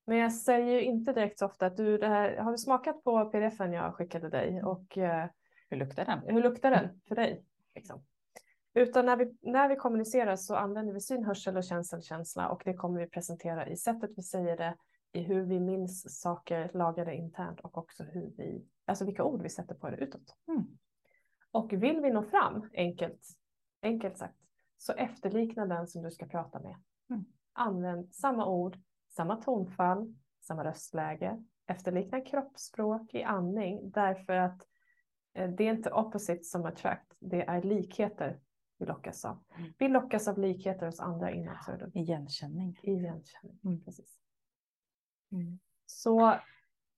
Men 0.06 0.18
jag 0.18 0.32
säger 0.32 0.72
ju 0.72 0.82
inte 0.82 1.12
direkt 1.12 1.38
så 1.38 1.46
ofta 1.46 1.66
att 1.66 1.76
du, 1.76 2.04
här, 2.04 2.36
har 2.36 2.50
du 2.50 2.58
smakat 2.58 3.04
på 3.04 3.24
pdfen 3.24 3.72
jag 3.72 3.94
skickade 3.94 4.28
dig 4.28 4.62
och 4.62 4.98
eh, 4.98 5.26
Hur 5.70 5.76
luktar 5.76 6.04
den? 6.04 6.34
hur 6.34 6.42
luktar 6.42 6.70
den 6.70 7.00
för 7.08 7.14
dig? 7.14 7.44
Liksom. 7.74 8.02
Utan 8.74 9.06
när 9.06 9.16
vi, 9.16 9.36
när 9.40 9.69
vi 9.69 9.76
kommunicerar 9.76 10.36
så 10.36 10.54
använder 10.54 10.92
vi 10.92 11.00
syn, 11.00 11.24
hörsel 11.24 11.56
och 11.56 11.64
känselkänsla 11.64 12.48
och 12.48 12.62
det 12.64 12.74
kommer 12.74 13.00
vi 13.00 13.06
presentera 13.06 13.69
i 13.69 13.76
sättet 13.76 14.10
vi 14.16 14.22
säger 14.22 14.56
det, 14.56 14.76
i 15.12 15.22
hur 15.22 15.43
vi 15.43 15.60
minns 15.60 16.20
saker 16.20 16.70
lagade 16.74 17.14
internt 17.14 17.60
och 17.60 17.79
också 17.79 18.05
hur 18.05 18.32
vi, 18.36 18.67
alltså 18.84 19.05
vilka 19.05 19.24
ord 19.24 19.43
vi 19.43 19.48
sätter 19.48 19.74
på 19.74 19.91
det 19.91 19.96
utåt. 19.96 20.36
Mm. 20.48 20.64
Och 21.50 21.72
vill 21.72 22.00
vi 22.00 22.10
nå 22.10 22.22
fram, 22.22 22.70
enkelt, 22.74 23.26
enkelt 23.82 24.19
sagt, 24.19 24.38
så 24.76 24.93
efterlikna 24.93 25.67
den 25.67 25.86
som 25.86 26.02
du 26.02 26.10
ska 26.10 26.26
prata 26.26 26.60
med. 26.60 26.76
Mm. 27.10 27.24
Använd 27.52 28.14
samma 28.14 28.46
ord, 28.46 28.79
samma 29.08 29.36
tonfall, 29.36 30.14
samma 30.41 30.64
röstläge, 30.64 31.44
efterlikna 31.67 32.20
kroppsspråk 32.20 33.14
i 33.14 33.22
andning 33.22 33.91
därför 33.91 34.32
att 34.32 34.67
eh, 35.34 35.50
det 35.50 35.64
är 35.64 35.70
inte 35.70 35.93
opposite 35.93 36.44
som 36.44 36.64
attract, 36.64 37.12
det 37.19 37.43
är 37.43 37.62
likheter 37.62 38.41
vi 38.82 38.89
lockas 38.89 39.24
av. 39.24 39.39
Mm. 39.58 39.72
Vi 39.79 39.89
lockas 39.89 40.29
av 40.29 40.39
likheter 40.39 40.86
hos 40.86 41.01
andra 41.01 41.27
det 41.27 41.91
Igenkänning. 41.94 42.79
igenkänning. 42.82 43.58
Mm. 43.65 43.84
Precis. 43.84 44.17
Mm. 45.32 45.58
Så 45.86 46.34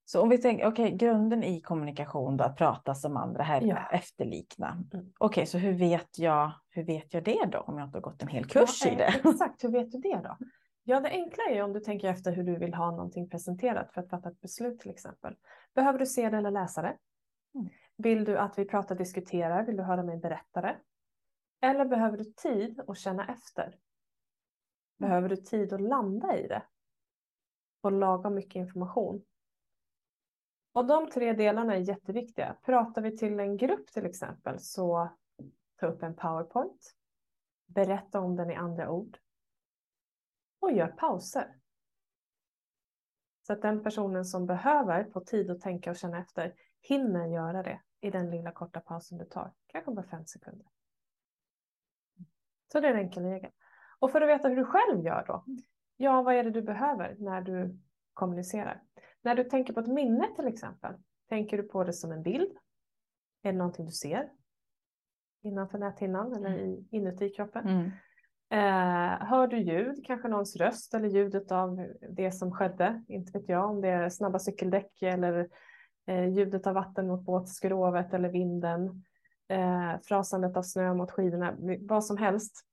Så 0.07 0.23
om 0.23 0.29
vi 0.29 0.39
tänker, 0.39 0.67
okej, 0.67 0.97
grunden 0.97 1.43
i 1.45 1.61
kommunikation 1.61 2.37
då, 2.37 2.45
att 2.45 2.57
prata 2.57 2.95
som 2.95 3.17
andra, 3.17 3.43
här, 3.43 3.61
Ja. 3.63 3.89
efterlikna. 3.93 4.85
Mm. 4.93 5.13
Okej, 5.19 5.47
så 5.47 5.59
hur 5.59 5.73
vet, 5.73 6.19
jag, 6.19 6.53
hur 6.69 6.85
vet 6.85 7.15
jag 7.15 7.25
det 7.25 7.45
då, 7.53 7.59
om 7.59 7.79
jag 7.79 7.89
inte 7.89 7.97
har 7.99 8.03
gått 8.03 8.23
en 8.23 8.29
hel 8.29 8.45
kurs 8.45 8.85
Ja, 8.85 8.93
i 8.93 8.97
det? 8.97 9.31
Exakt, 9.31 9.65
hur 9.65 9.69
vet 9.73 9.93
du 9.93 9.99
det 9.99 10.21
då? 10.25 10.37
Ja, 10.87 11.01
det 11.01 11.09
enkla 11.11 11.43
är 11.51 11.55
ju 11.55 11.63
om 11.63 11.73
du 11.73 11.81
tänker 11.81 12.09
efter 12.09 12.33
hur 12.33 12.45
du 12.45 12.57
vill 12.59 12.75
ha 12.75 12.91
någonting 12.91 13.29
presenterat 13.29 13.93
för 13.93 14.01
att 14.01 14.11
fatta 14.11 14.29
ett 14.29 14.41
beslut 14.41 14.81
till 14.81 14.91
exempel. 14.91 15.37
Behöver 15.75 15.99
du 15.99 16.07
se 16.07 16.31
det 16.31 16.37
eller 16.37 16.51
läsa 16.51 16.83
det? 16.83 16.97
Mm. 17.55 17.69
Vill 17.97 18.25
du 18.25 18.39
att 18.39 18.59
vi 18.59 18.65
pratar 18.65 18.95
och 18.95 18.99
diskuterar? 18.99 19.63
Vill 19.67 19.77
du 19.77 19.83
höra 19.83 20.03
mig 20.03 20.17
berätta 20.17 20.61
det? 20.61 20.77
Eller 21.65 21.85
behöver 21.85 22.19
du 22.19 22.25
tid 22.25 22.81
att 22.87 22.99
känna 22.99 23.27
efter? 23.27 23.79
Behöver 24.99 25.29
du 25.29 25.37
tid 25.37 25.73
att 25.73 25.81
landa 25.81 26.39
i 26.39 26.49
det? 26.49 26.63
Och 27.81 27.93
lagom 27.93 28.35
mycket 28.35 28.57
information? 28.57 29.25
Och 30.73 30.87
de 30.87 31.11
tre 31.11 31.33
delarna 31.33 31.75
är 31.75 31.79
jätteviktiga. 31.79 32.57
Pratar 32.63 33.03
vi 33.03 33.17
till 33.17 33.41
en 33.41 33.57
grupp 33.57 33.87
till 33.87 34.07
exempel 34.07 34.61
så 34.61 35.09
ta 35.77 35.87
upp 35.87 36.03
en 36.03 36.17
powerpoint. 36.17 36.95
Berätta 37.67 38.21
om 38.21 38.37
den 38.37 38.51
i 38.51 38.55
andra 38.55 38.91
ord. 38.91 39.19
Och 40.61 40.73
gör 40.73 40.89
pauser. 40.89 41.61
Så 43.47 43.53
att 43.53 43.63
den 43.63 43.83
personen 43.83 44.25
som 44.25 44.47
behöver 44.47 45.05
få 45.05 45.21
tid 45.21 45.51
att 45.51 45.61
tänka 45.61 45.91
och 45.91 45.97
känna 45.97 46.19
efter 46.19 46.55
hinner 46.81 47.27
göra 47.27 47.63
det 47.63 47.81
i 48.01 48.11
den 48.11 48.31
lilla 48.31 48.53
korta 48.53 48.81
pausen 48.81 49.19
du 49.19 49.25
tar. 49.25 49.53
Kanske 49.67 49.91
bara 49.91 50.07
fem 50.07 50.27
sekunder. 50.27 50.74
Så 52.75 52.81
det 52.81 52.89
är 52.89 52.95
en 52.95 53.01
enkel 53.01 53.23
regel. 53.23 53.51
Och 53.99 54.11
för 54.11 54.21
att 54.21 54.29
veta 54.29 54.49
hur 54.49 54.57
du 54.57 54.65
själv 54.65 55.05
gör 55.05 55.25
då. 55.27 55.45
Ja, 55.97 56.23
vad 56.23 56.35
är 56.35 56.45
det 56.45 56.51
du 56.51 56.63
behöver 56.63 57.17
när 57.19 57.41
du 57.41 57.79
kommunicerar? 58.15 58.83
När 59.23 59.35
du 59.35 59.45
tänker 59.45 59.73
på 59.73 59.81
ett 59.81 59.87
minne 59.87 60.29
till 60.37 60.47
exempel, 60.47 60.95
tänker 61.29 61.57
du 61.57 61.63
på 61.63 61.85
det 61.85 61.93
som 61.93 62.13
en 62.13 62.23
bild? 62.23 62.51
Är 63.43 63.53
det 63.53 63.59
någonting 63.59 63.87
du 63.87 63.93
ser 63.93 64.31
innanför 65.43 65.79
näthinnan 65.79 66.33
eller 66.33 66.59
i, 66.59 66.89
inuti 66.91 67.31
kroppen? 67.31 67.69
Mm. 67.69 67.91
Eh, 68.51 69.27
hör 69.27 69.47
du 69.47 69.59
ljud, 69.59 70.07
kanske 70.07 70.29
någons 70.29 70.57
röst 70.57 70.95
eller 70.95 71.09
ljudet 71.09 71.53
av 71.53 71.89
det 72.11 72.33
som 72.33 72.53
skedde? 72.53 73.05
Inte 73.09 73.39
vet 73.39 73.49
jag 73.49 73.71
om 73.71 73.81
det 73.81 73.89
är 73.89 74.09
snabba 74.09 74.39
cykeldäck 74.39 75.03
eller 75.03 75.49
eh, 76.07 76.29
ljudet 76.29 76.67
av 76.67 76.75
vatten 76.75 77.07
mot 77.07 77.25
båtskrovet 77.25 78.15
eller 78.15 78.29
vinden, 78.29 79.05
eh, 79.49 80.01
frasandet 80.03 80.57
av 80.57 80.63
snö 80.63 80.95
mot 80.95 81.11
skidorna, 81.11 81.55
vad 81.81 82.05
som 82.05 82.17
helst. 82.17 82.65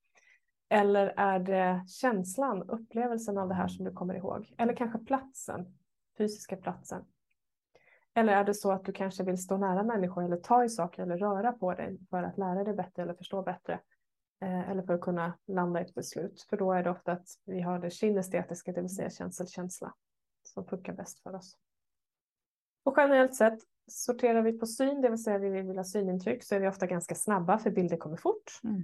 Eller 0.70 1.13
är 1.18 1.40
det 1.40 1.84
känslan, 1.88 2.70
upplevelsen 2.70 3.38
av 3.38 3.48
det 3.48 3.56
här 3.56 3.68
som 3.68 3.86
du 3.86 3.92
kommer 3.92 4.13
ihåg? 4.13 4.54
Eller 4.58 4.75
kanske 4.75 5.00
platsen, 5.00 5.78
fysiska 6.18 6.58
platsen. 6.58 7.06
Eller 8.13 8.34
är 8.34 8.44
det 8.44 8.54
så 8.54 8.72
att 8.72 8.86
du 8.86 8.92
kanske 8.92 9.24
vill 9.24 9.38
stå 9.38 9.58
nära 9.58 9.84
människor 9.84 10.24
eller 10.24 10.38
ta 10.38 10.63
i 10.63 10.70
saker 10.70 11.04
eller 11.04 11.18
röra 11.18 11.51
på 11.51 11.74
dig 11.74 12.00
för 12.10 12.24
att 12.24 12.38
lära 12.38 12.63
dig 12.63 12.74
bättre 12.74 13.01
eller 13.01 13.13
förstå 13.13 13.42
bättre? 13.42 13.80
Eh, 14.42 14.70
eller 14.70 14.84
för 14.84 14.94
att 14.94 15.01
kunna 15.01 15.34
landa 15.48 15.80
i 15.80 15.84
ett 15.84 15.96
beslut. 15.96 16.42
För 16.50 16.58
då 16.58 16.72
är 16.72 16.84
det 16.84 16.90
ofta 16.90 17.12
att 17.12 17.28
vi 17.46 17.62
har 17.62 17.80
det 17.80 17.90
kinestetiska, 17.90 18.72
det 18.72 18.82
vill 18.82 18.96
säga 18.96 19.10
känselkänsla, 19.10 19.94
som 20.44 20.66
funkar 20.66 20.94
bäst 20.94 21.20
för 21.24 21.36
oss. 21.36 21.58
Och 22.84 22.94
generellt 22.98 23.36
sett 23.36 23.60
sorterar 23.91 24.41
vi 24.41 24.60
på 24.60 24.65
syn, 24.65 25.01
det 25.01 25.10
vill 25.10 25.24
säga 25.24 25.38
vi 25.38 25.50
vill 25.50 25.77
ha 25.77 25.83
synintryck, 25.83 26.43
så 26.43 26.55
är 26.55 26.60
vi 26.60 26.67
ofta 26.67 26.88
ganska 26.88 27.15
snabba 27.15 27.57
för 27.57 27.71
bilder 27.71 27.98
kommer 27.98 28.17
fort. 28.17 28.60
Mm. 28.63 28.83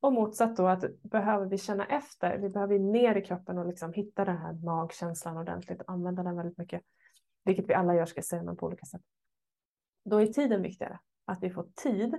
Och 0.00 0.12
motsatt 0.12 0.56
då 0.56 0.66
att 0.66 0.84
behöver 1.02 1.46
vi 1.46 1.58
känna 1.58 1.86
efter, 1.86 2.38
vi 2.38 2.48
behöver 2.48 2.78
ner 2.78 3.14
i 3.14 3.22
kroppen 3.22 3.58
och 3.58 3.66
liksom 3.66 3.92
hitta 3.92 4.24
den 4.24 4.38
här 4.38 4.52
magkänslan 4.52 5.36
ordentligt, 5.36 5.82
använda 5.86 6.22
den 6.22 6.36
väldigt 6.36 6.58
mycket, 6.58 6.82
vilket 7.44 7.68
vi 7.68 7.74
alla 7.74 7.94
gör 7.94 8.06
ska 8.06 8.22
säga, 8.22 8.42
men 8.42 8.56
på 8.56 8.66
olika 8.66 8.86
sätt. 8.86 9.00
Då 10.04 10.22
är 10.22 10.26
tiden 10.26 10.62
viktigare, 10.62 10.98
att 11.24 11.42
vi 11.42 11.50
får 11.50 11.66
tid, 11.74 12.18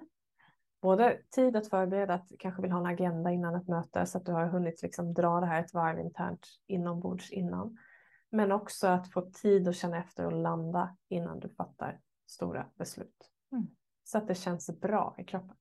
både 0.82 1.20
tid 1.36 1.56
att 1.56 1.70
förbereda, 1.70 2.14
att 2.14 2.32
kanske 2.40 2.62
vill 2.62 2.72
ha 2.72 2.80
en 2.80 2.86
agenda 2.86 3.32
innan 3.32 3.56
ett 3.56 3.68
möte 3.68 4.06
så 4.06 4.18
att 4.18 4.26
du 4.26 4.32
har 4.32 4.48
hunnit 4.48 4.82
liksom 4.82 5.14
dra 5.14 5.40
det 5.40 5.46
här 5.46 5.64
ett 5.64 5.74
varv 5.74 6.00
internt 6.00 6.48
inombords 6.68 7.32
innan. 7.32 7.78
Men 8.30 8.52
också 8.52 8.88
att 8.88 9.12
få 9.12 9.22
tid 9.22 9.68
att 9.68 9.76
känna 9.76 9.98
efter 9.98 10.26
och 10.26 10.42
landa 10.42 10.98
innan 11.10 11.40
du 11.40 11.50
fattar 11.50 12.00
stora 12.28 12.66
beslut. 12.78 13.32
Mm. 13.52 13.68
Så 14.04 14.18
att 14.18 14.28
det 14.28 14.36
känns 14.36 14.80
bra 14.82 15.16
i 15.18 15.24
kroppen. 15.24 15.56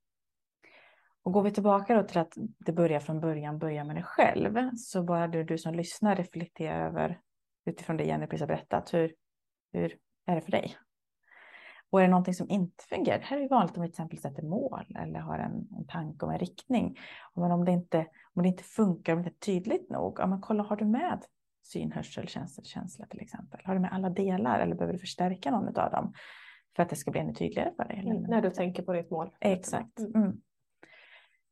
Och 1.23 1.32
går 1.32 1.42
vi 1.42 1.50
tillbaka 1.50 1.94
då 1.94 2.02
till 2.02 2.18
att 2.18 2.35
det 2.37 2.73
börjar 2.73 3.00
från 3.00 3.20
början, 3.20 3.58
börja 3.58 3.85
med 3.85 3.96
dig 3.96 4.02
själv, 4.02 4.70
så 4.76 5.02
bara 5.02 5.28
du, 5.28 5.44
du 5.44 5.58
som 5.58 5.75
lyssnar 5.75 6.16
reflektera 6.16 6.87
över 6.87 7.20
utifrån 7.64 7.96
det 7.96 8.04
Jenny 8.04 8.26
precis 8.26 8.40
har 8.40 8.49
berättat, 8.49 8.94
hur, 8.94 9.14
hur 9.73 9.96
är 10.26 10.35
det 10.35 10.40
för 10.40 10.50
dig? 10.50 10.76
Och 11.90 12.00
är 12.00 12.04
det 12.04 12.11
någonting 12.11 12.35
som 12.35 12.50
inte 12.50 12.85
fungerar? 12.85 13.18
Det 13.18 13.25
här 13.25 13.40
är 13.40 13.49
vanligt 13.49 13.76
om 13.76 13.82
vi 13.82 13.88
till 13.88 13.92
exempel 13.92 14.18
sätter 14.18 14.42
mål 14.42 14.96
eller 14.99 15.20
har 15.20 15.38
en, 15.38 15.68
en 15.78 15.87
tanke 15.87 16.26
om 16.26 16.32
en 16.32 16.38
riktning. 16.38 16.99
Men 17.35 17.50
om 17.50 17.64
det, 17.64 17.73
inte, 17.73 18.06
om 18.35 18.42
det 18.42 18.49
inte 18.49 18.64
funkar, 18.64 19.12
om 19.12 19.23
det 19.23 19.28
inte 19.28 19.50
är 19.50 19.52
tydligt 19.52 19.90
nog, 19.90 20.16
ja, 20.18 20.26
men 20.26 20.40
kolla, 20.40 20.62
har 20.62 20.76
du 20.76 20.85
med 20.85 21.25
syn, 21.62 21.92
hörsel, 21.92 22.28
känsel, 22.28 22.64
känsla 22.64 23.06
till 23.06 23.20
exempel? 23.20 23.61
Har 23.64 23.75
du 23.75 23.80
med 23.80 23.92
alla 23.92 24.11
delar 24.11 24.61
eller 24.61 24.75
behöver 24.75 24.92
du 24.92 24.99
förstärka 24.99 25.50
någon 25.50 25.68
av 25.78 25.90
dem? 25.90 26.12
För 26.76 26.83
att 26.83 26.88
det 26.88 26.97
ska 26.97 27.11
bli 27.11 27.21
ännu 27.21 27.35
tydligare 27.35 27.73
för 27.76 27.85
dig. 27.85 27.99
Mm, 28.06 28.23
när 28.23 28.42
du 28.42 28.50
tänker 28.50 28.83
på 28.83 28.92
ditt 28.92 29.11
mål. 29.11 29.30
Exakt. 29.40 29.99
Mm. 29.99 30.14
mm. 30.14 30.40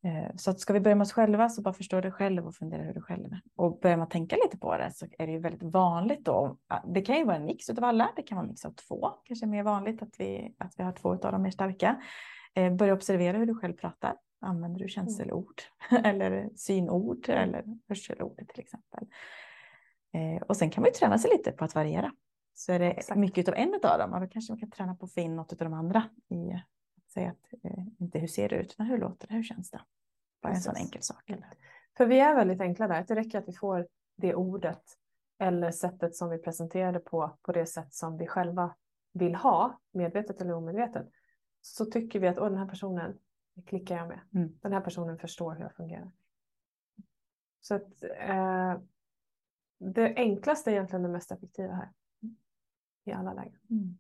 Eh, 0.04 0.30
så 0.36 0.50
att 0.50 0.60
ska 0.60 0.72
vi 0.72 0.80
börja 0.80 0.94
med 0.96 1.04
oss 1.04 1.12
själva 1.12 1.48
så 1.48 1.62
bara 1.62 1.74
förstå 1.74 2.00
det 2.00 2.10
själv 2.10 2.46
och 2.46 2.54
fundera 2.54 2.82
hur 2.82 2.94
du 2.94 3.00
själv 3.00 3.24
är. 3.24 3.40
Och 3.56 3.80
börjar 3.80 3.96
man 3.96 4.08
tänka 4.08 4.36
lite 4.36 4.58
på 4.58 4.76
det 4.76 4.90
så 4.94 5.06
är 5.18 5.26
det 5.26 5.32
ju 5.32 5.38
väldigt 5.38 5.62
vanligt 5.62 6.24
då. 6.24 6.58
Det 6.94 7.02
kan 7.02 7.16
ju 7.16 7.24
vara 7.24 7.36
en 7.36 7.44
mix 7.44 7.70
av 7.70 7.84
alla. 7.84 8.10
Det 8.16 8.22
kan 8.22 8.36
vara 8.36 8.44
en 8.44 8.50
mix 8.50 8.64
av 8.64 8.70
två. 8.70 9.10
Kanske 9.24 9.46
mer 9.46 9.62
vanligt 9.62 10.02
att 10.02 10.14
vi, 10.18 10.54
att 10.58 10.74
vi 10.76 10.84
har 10.84 10.92
två 10.92 11.10
av 11.10 11.18
dem 11.18 11.42
mer 11.42 11.50
starka. 11.50 12.02
Eh, 12.54 12.72
börja 12.72 12.92
observera 12.92 13.38
hur 13.38 13.46
du 13.46 13.54
själv 13.54 13.72
pratar. 13.72 14.16
Använder 14.40 14.80
du 14.80 14.88
känselord 14.88 15.62
eller 16.04 16.48
synord 16.56 17.28
eller 17.28 17.64
hörselord 17.88 18.48
till 18.48 18.60
exempel. 18.60 19.06
Eh, 20.14 20.42
och 20.42 20.56
sen 20.56 20.70
kan 20.70 20.82
man 20.82 20.88
ju 20.88 20.94
träna 20.94 21.18
sig 21.18 21.30
lite 21.30 21.52
på 21.52 21.64
att 21.64 21.74
variera. 21.74 22.12
Så 22.54 22.72
är 22.72 22.78
det 22.78 22.90
Exakt. 22.90 23.20
mycket 23.20 23.48
av 23.48 23.54
en 23.54 23.74
av 23.74 23.98
dem, 23.98 24.20
då 24.20 24.26
kanske 24.26 24.52
man 24.52 24.60
kan 24.60 24.70
träna 24.70 24.94
på 24.94 25.04
att 25.04 25.12
få 25.12 25.20
in 25.20 25.36
något 25.36 25.52
av 25.52 25.58
de 25.58 25.72
andra 25.72 26.04
i 26.28 26.52
att 26.96 27.10
säga 27.10 27.30
att 27.30 27.64
eh, 27.64 27.84
inte 27.98 28.18
hur 28.18 28.28
ser 28.28 28.48
det 28.48 28.56
ut, 28.56 28.72
utan 28.72 28.86
hur 28.86 28.98
låter 28.98 29.28
det, 29.28 29.34
hur 29.34 29.42
känns 29.42 29.70
det? 29.70 29.80
Bara 30.42 30.52
Precis. 30.52 30.66
en 30.66 30.74
sån 30.74 30.82
enkel 30.82 31.02
sak. 31.02 31.30
Eller? 31.30 31.48
För 31.96 32.06
vi 32.06 32.20
är 32.20 32.34
väldigt 32.34 32.60
enkla 32.60 32.88
där, 32.88 33.04
det 33.08 33.14
räcker 33.14 33.38
att 33.38 33.48
vi 33.48 33.52
får 33.52 33.88
det 34.16 34.34
ordet 34.34 34.82
eller 35.38 35.70
sättet 35.70 36.16
som 36.16 36.30
vi 36.30 36.38
presenterade 36.38 37.00
på, 37.00 37.38
på 37.42 37.52
det 37.52 37.66
sätt 37.66 37.94
som 37.94 38.18
vi 38.18 38.26
själva 38.26 38.74
vill 39.12 39.34
ha, 39.34 39.80
medvetet 39.92 40.40
eller 40.40 40.54
omedvetet, 40.54 41.06
så 41.60 41.84
tycker 41.84 42.20
vi 42.20 42.28
att 42.28 42.36
den 42.36 42.56
här 42.56 42.66
personen 42.66 43.18
klickar 43.66 43.96
jag 43.96 44.08
med. 44.08 44.20
Mm. 44.34 44.58
Den 44.62 44.72
här 44.72 44.80
personen 44.80 45.18
förstår 45.18 45.54
hur 45.54 45.62
jag 45.62 45.74
fungerar. 45.74 46.12
Så 47.60 47.74
att 47.74 48.02
eh, 48.18 48.78
det 49.78 50.14
enklaste 50.16 50.70
är 50.70 50.72
egentligen 50.72 51.02
det 51.02 51.08
mest 51.08 51.32
effektiva 51.32 51.74
här. 51.74 51.90
Alla 53.14 53.32
lägen. 53.32 53.58
Mm. 53.70 53.98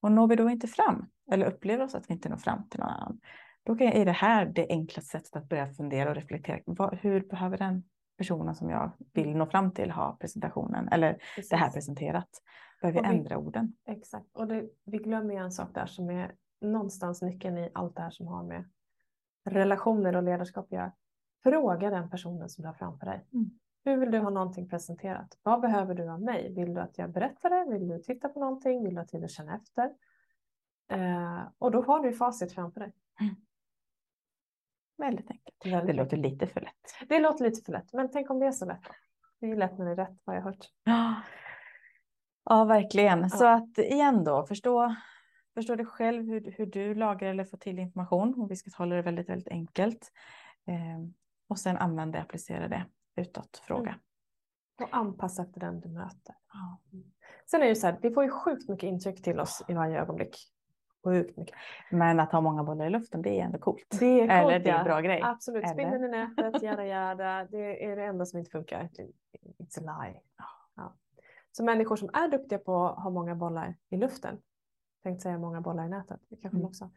Och 0.00 0.12
når 0.12 0.28
vi 0.28 0.36
då 0.36 0.50
inte 0.50 0.66
fram 0.66 1.06
eller 1.32 1.46
upplever 1.46 1.84
oss 1.84 1.94
att 1.94 2.10
vi 2.10 2.14
inte 2.14 2.28
når 2.28 2.36
fram 2.36 2.68
till 2.68 2.80
någon 2.80 2.88
annan. 2.88 3.20
Då 3.62 3.80
är 3.80 4.04
det 4.04 4.12
här 4.12 4.46
det 4.46 4.66
enklaste 4.68 5.10
sättet 5.10 5.36
att 5.36 5.48
börja 5.48 5.66
fundera 5.66 6.08
och 6.08 6.14
reflektera. 6.14 6.90
hur 7.00 7.20
behöver 7.20 7.58
den 7.58 7.84
personen 8.18 8.54
som 8.54 8.70
jag 8.70 8.92
vill 9.12 9.36
nå 9.36 9.46
fram 9.46 9.70
till 9.70 9.90
ha 9.90 10.16
presentationen 10.20 10.88
eller 10.88 11.12
Precis. 11.12 11.48
det 11.48 11.56
här 11.56 11.70
presenterat? 11.70 12.28
Behöver 12.80 13.02
vi, 13.02 13.08
ändra 13.08 13.38
orden? 13.38 13.72
Exakt, 13.86 14.26
och 14.36 14.46
det, 14.46 14.68
vi 14.84 14.98
glömmer 14.98 15.34
en 15.34 15.52
sak 15.52 15.74
där 15.74 15.86
som 15.86 16.10
är 16.10 16.34
någonstans 16.60 17.22
nyckeln 17.22 17.58
i 17.58 17.70
allt 17.74 17.96
det 17.96 18.02
här 18.02 18.10
som 18.10 18.26
har 18.26 18.42
med 18.42 18.64
relationer 19.44 20.16
och 20.16 20.22
ledarskap 20.22 20.64
att 20.64 20.72
göra. 20.72 20.92
Fråga 21.42 21.90
den 21.90 22.10
personen 22.10 22.48
som 22.48 22.62
du 22.62 22.68
har 22.68 22.74
framför 22.74 23.06
dig. 23.06 23.26
Mm. 23.32 23.50
Hur 23.86 23.96
vill 23.96 24.10
du 24.10 24.18
ha 24.18 24.30
någonting 24.30 24.68
presenterat? 24.68 25.38
Vad 25.42 25.60
behöver 25.60 25.94
du 25.94 26.08
av 26.10 26.22
mig? 26.22 26.52
Vill 26.54 26.74
du 26.74 26.80
att 26.80 26.98
jag 26.98 27.12
berättar 27.12 27.50
det? 27.50 27.78
Vill 27.78 27.88
du 27.88 27.98
titta 27.98 28.28
på 28.28 28.40
någonting? 28.40 28.84
Vill 28.84 28.94
du 28.94 29.00
ha 29.00 29.06
tid 29.06 29.24
att 29.24 29.30
känna 29.30 29.56
efter? 29.56 29.90
Eh, 30.88 31.42
och 31.58 31.70
då 31.70 31.82
har 31.82 32.00
du 32.00 32.12
facit 32.12 32.54
framför 32.54 32.80
dig. 32.80 32.92
Mm. 33.20 33.34
Väldigt 34.98 35.30
enkelt. 35.30 35.56
Väldigt 35.64 35.86
det 35.86 36.02
låter 36.02 36.16
lite 36.16 36.46
för 36.46 36.60
lätt. 36.60 37.08
Det 37.08 37.18
låter 37.18 37.44
lite 37.44 37.62
för 37.62 37.72
lätt, 37.72 37.92
men 37.92 38.10
tänk 38.10 38.30
om 38.30 38.38
det 38.38 38.46
är 38.46 38.52
så 38.52 38.64
lätt. 38.64 38.82
Det 39.40 39.46
är 39.46 39.56
lätt 39.56 39.78
när 39.78 39.84
det 39.84 39.92
är 39.92 39.96
rätt, 39.96 40.18
har 40.26 40.34
jag 40.34 40.42
hört. 40.42 40.66
Ja, 42.44 42.64
verkligen. 42.64 43.20
Ja. 43.20 43.28
Så 43.28 43.46
att 43.46 43.78
igen 43.78 44.24
då, 44.24 44.46
förstå, 44.46 44.94
förstå 45.54 45.74
dig 45.76 45.86
själv 45.86 46.26
hur, 46.26 46.54
hur 46.56 46.66
du 46.66 46.94
lagrar 46.94 47.30
eller 47.30 47.44
får 47.44 47.58
till 47.58 47.78
information. 47.78 48.34
Och 48.34 48.50
vi 48.50 48.56
ska 48.56 48.70
hålla 48.78 48.96
det 48.96 49.02
väldigt, 49.02 49.28
väldigt 49.28 49.48
enkelt. 49.48 50.12
Eh, 50.66 51.08
och 51.48 51.58
sen 51.58 51.76
använda 51.76 52.18
och 52.18 52.24
applicera 52.24 52.68
det 52.68 52.86
utåt 53.16 53.62
fråga. 53.66 53.90
Mm. 53.90 54.00
Och 54.82 54.88
anpassa 54.96 55.42
efter 55.42 55.60
den 55.60 55.80
du 55.80 55.88
möter. 55.88 56.34
Ja. 56.52 56.80
Sen 57.50 57.62
är 57.62 57.66
det 57.66 57.76
så 57.76 57.86
här, 57.86 57.98
vi 58.02 58.10
får 58.10 58.24
ju 58.24 58.30
sjukt 58.30 58.68
mycket 58.68 58.88
intryck 58.88 59.22
till 59.22 59.40
oss 59.40 59.62
i 59.68 59.74
varje 59.74 60.00
ögonblick. 60.00 60.36
Sjukt 61.04 61.36
mycket. 61.36 61.56
Men 61.90 62.20
att 62.20 62.32
ha 62.32 62.40
många 62.40 62.64
bollar 62.64 62.86
i 62.86 62.90
luften, 62.90 63.22
det 63.22 63.40
är 63.40 63.44
ändå 63.44 63.58
coolt. 63.58 63.96
Det 64.00 64.06
är 64.06 64.18
coolt, 64.20 64.30
Eller 64.30 64.58
det 64.58 64.70
är 64.70 64.78
en 64.78 64.84
bra 64.84 65.00
grej. 65.00 65.20
Absolut, 65.22 65.68
spindeln 65.68 66.04
i 66.04 66.08
nätet, 66.08 66.62
jada 66.62 66.86
jada. 66.86 67.44
Det 67.50 67.84
är 67.84 67.96
det 67.96 68.04
enda 68.04 68.26
som 68.26 68.38
inte 68.38 68.50
funkar. 68.50 68.88
It's 69.58 69.88
a 69.88 70.02
lie. 70.04 70.20
Ja. 70.36 70.96
Så 71.56 71.64
människor 71.64 71.96
som 71.96 72.10
är 72.12 72.28
duktiga 72.28 72.58
på 72.58 72.86
att 72.86 73.02
ha 73.02 73.10
många 73.10 73.34
bollar 73.34 73.76
i 73.88 73.96
luften, 73.96 74.42
tänkte 75.02 75.22
säga 75.22 75.38
många 75.38 75.60
bollar 75.60 75.84
i 75.84 75.88
nätet, 75.88 76.20
det 76.28 76.36
kanske 76.36 76.56
mm. 76.56 76.66
också. 76.66 76.90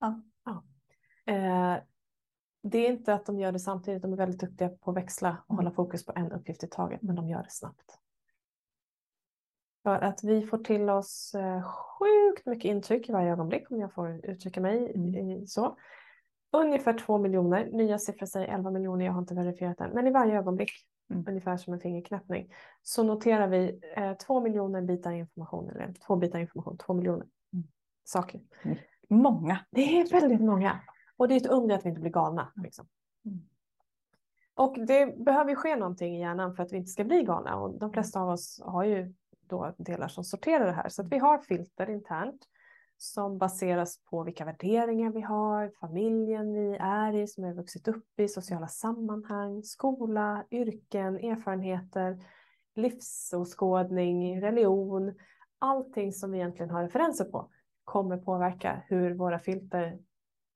Ja. 0.00 0.22
ja. 0.44 0.64
Eh, 1.32 1.82
det 2.70 2.78
är 2.78 2.92
inte 2.92 3.14
att 3.14 3.26
de 3.26 3.38
gör 3.38 3.52
det 3.52 3.58
samtidigt, 3.58 4.02
de 4.02 4.12
är 4.12 4.16
väldigt 4.16 4.40
duktiga 4.40 4.68
på 4.68 4.90
att 4.90 4.96
växla 4.96 5.28
och 5.46 5.54
mm. 5.54 5.56
hålla 5.56 5.70
fokus 5.70 6.06
på 6.06 6.12
en 6.16 6.32
uppgift 6.32 6.64
i 6.64 6.66
taget, 6.66 7.02
men 7.02 7.16
de 7.16 7.28
gör 7.28 7.42
det 7.42 7.50
snabbt. 7.50 7.98
För 9.82 9.98
att 9.98 10.24
vi 10.24 10.46
får 10.46 10.58
till 10.58 10.90
oss 10.90 11.34
eh, 11.34 11.62
sjukt 11.62 12.46
mycket 12.46 12.68
intryck 12.68 13.08
i 13.08 13.12
varje 13.12 13.32
ögonblick, 13.32 13.70
om 13.70 13.80
jag 13.80 13.94
får 13.94 14.26
uttrycka 14.26 14.60
mig 14.60 14.92
mm. 14.94 15.46
så. 15.46 15.76
Ungefär 16.52 16.98
två 16.98 17.18
miljoner, 17.18 17.70
nya 17.72 17.98
siffror 17.98 18.26
säger 18.26 18.48
11 18.48 18.70
miljoner, 18.70 19.04
jag 19.06 19.12
har 19.12 19.20
inte 19.20 19.34
verifierat 19.34 19.78
det, 19.78 19.90
men 19.94 20.06
i 20.06 20.10
varje 20.10 20.38
ögonblick, 20.38 20.70
mm. 21.10 21.24
ungefär 21.28 21.56
som 21.56 21.72
en 21.72 21.80
fingerknäppning, 21.80 22.52
så 22.82 23.02
noterar 23.02 23.48
vi 23.48 23.80
eh, 23.96 24.12
två 24.12 24.40
miljoner 24.40 24.82
bitar 24.82 25.12
information, 25.12 25.70
eller 25.70 25.94
två 26.06 26.16
bitar 26.16 26.38
information, 26.38 26.78
två 26.78 26.94
miljoner 26.94 27.26
mm. 27.52 27.66
saker. 28.04 28.40
Många. 29.08 29.58
Det 29.70 30.00
är 30.00 30.20
väldigt 30.20 30.40
många. 30.40 30.80
Och 31.16 31.28
det 31.28 31.34
är 31.34 31.36
ett 31.36 31.46
under 31.46 31.74
att 31.74 31.84
vi 31.84 31.88
inte 31.88 32.00
blir 32.00 32.10
galna. 32.10 32.52
Liksom. 32.56 32.86
Mm. 33.24 33.40
Och 34.54 34.78
det 34.86 35.24
behöver 35.24 35.50
ju 35.50 35.56
ske 35.56 35.76
någonting 35.76 36.16
i 36.16 36.20
hjärnan 36.20 36.54
för 36.54 36.62
att 36.62 36.72
vi 36.72 36.76
inte 36.76 36.90
ska 36.90 37.04
bli 37.04 37.22
galna. 37.22 37.56
Och 37.56 37.78
de 37.78 37.92
flesta 37.92 38.20
av 38.20 38.28
oss 38.28 38.60
har 38.64 38.84
ju 38.84 39.14
då 39.40 39.74
delar 39.78 40.08
som 40.08 40.24
sorterar 40.24 40.66
det 40.66 40.72
här. 40.72 40.88
Så 40.88 41.02
vi 41.02 41.18
har 41.18 41.38
filter 41.38 41.90
internt 41.90 42.46
som 42.96 43.38
baseras 43.38 43.98
på 44.04 44.22
vilka 44.22 44.44
värderingar 44.44 45.10
vi 45.10 45.20
har, 45.20 45.72
familjen 45.80 46.52
vi 46.52 46.76
är 46.80 47.16
i, 47.16 47.26
som 47.26 47.44
vi 47.44 47.48
har 47.48 47.56
vuxit 47.56 47.88
upp 47.88 48.20
i, 48.20 48.28
sociala 48.28 48.68
sammanhang, 48.68 49.62
skola, 49.62 50.44
yrken, 50.50 51.16
erfarenheter, 51.16 52.24
livsåskådning, 52.74 54.42
religion. 54.42 55.14
Allting 55.58 56.12
som 56.12 56.32
vi 56.32 56.38
egentligen 56.38 56.70
har 56.70 56.82
referenser 56.82 57.24
på 57.24 57.50
kommer 57.84 58.16
påverka 58.16 58.82
hur 58.86 59.14
våra 59.14 59.38
filter 59.38 59.98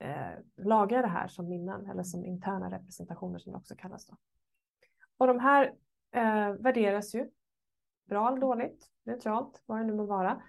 eh, 0.00 0.64
lagra 0.64 1.02
det 1.02 1.09
här 1.09 1.28
som 1.28 1.49
minnen 1.49 1.90
eller 1.90 2.02
som 2.02 2.25
interna 2.25 2.71
representationer 2.71 3.38
som 3.38 3.52
det 3.52 3.59
också 3.59 3.75
kallas. 3.76 4.07
Då. 4.07 4.16
Och 5.19 5.26
de 5.26 5.38
här 5.38 5.75
eh, 6.12 6.52
värderas 6.52 7.14
ju 7.14 7.30
bra 8.09 8.28
eller 8.28 8.40
dåligt, 8.40 8.90
neutralt, 9.04 9.62
vad 9.66 9.78
det 9.78 9.85
nu 9.85 9.92
må 9.92 10.04
vara. 10.04 10.42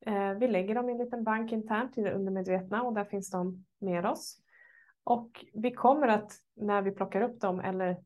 Eh, 0.00 0.32
vi 0.32 0.48
lägger 0.48 0.74
dem 0.74 0.88
i 0.88 0.92
en 0.92 0.98
liten 0.98 1.24
bank 1.24 1.52
internt 1.52 1.98
i 1.98 2.02
det 2.02 2.12
undermedvetna 2.12 2.82
och 2.82 2.94
där 2.94 3.04
finns 3.04 3.30
de 3.30 3.64
med 3.78 4.06
oss. 4.06 4.38
Och 5.04 5.44
vi 5.52 5.70
kommer 5.70 6.08
att 6.08 6.32
när 6.54 6.82
vi 6.82 6.90
plockar 6.90 7.20
upp 7.20 7.40
dem 7.40 7.60
eller 7.60 7.96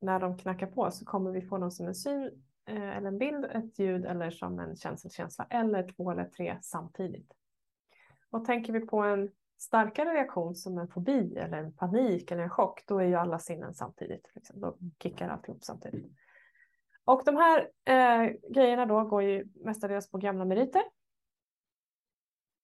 när 0.00 0.20
de 0.20 0.38
knackar 0.38 0.66
på 0.66 0.90
så 0.90 1.04
kommer 1.04 1.30
vi 1.30 1.42
få 1.42 1.58
dem 1.58 1.70
som 1.70 1.86
en 1.86 1.94
syn 1.94 2.44
eh, 2.66 2.96
eller 2.96 3.08
en 3.08 3.18
bild, 3.18 3.44
ett 3.44 3.78
ljud 3.78 4.06
eller 4.06 4.30
som 4.30 4.58
en 4.58 4.76
känselkänsla 4.76 5.46
eller 5.50 5.92
två 5.92 6.10
eller 6.10 6.24
tre 6.24 6.58
samtidigt. 6.62 7.32
Och 8.30 8.44
tänker 8.44 8.72
vi 8.72 8.80
på 8.80 9.00
en 9.00 9.30
starkare 9.58 10.14
reaktion 10.14 10.54
som 10.54 10.78
en 10.78 10.88
fobi 10.88 11.36
eller 11.36 11.58
en 11.58 11.72
panik 11.72 12.30
eller 12.30 12.42
en 12.42 12.50
chock, 12.50 12.84
då 12.86 12.98
är 12.98 13.04
ju 13.04 13.14
alla 13.14 13.38
sinnen 13.38 13.74
samtidigt. 13.74 14.30
Liksom. 14.34 14.60
Då 14.60 14.76
kickar 15.02 15.28
alltihop 15.28 15.64
samtidigt. 15.64 16.12
Och 17.04 17.22
de 17.24 17.36
här 17.36 17.70
eh, 17.84 18.32
grejerna 18.50 18.86
då 18.86 19.04
går 19.04 19.22
ju 19.22 19.48
mestadels 19.54 20.10
på 20.10 20.18
gamla 20.18 20.44
meriter. 20.44 20.82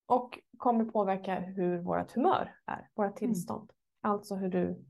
Och 0.07 0.39
kommer 0.57 0.85
påverka 0.85 1.41
hur 1.41 1.79
vårt 1.79 2.13
humör 2.13 2.55
är, 2.67 2.89
våra 2.95 3.07
mm. 3.07 3.17
tillstånd. 3.17 3.71
Mm. 3.71 4.13
Alltså 4.13 4.35
hur 4.35 4.49
du 4.49 4.85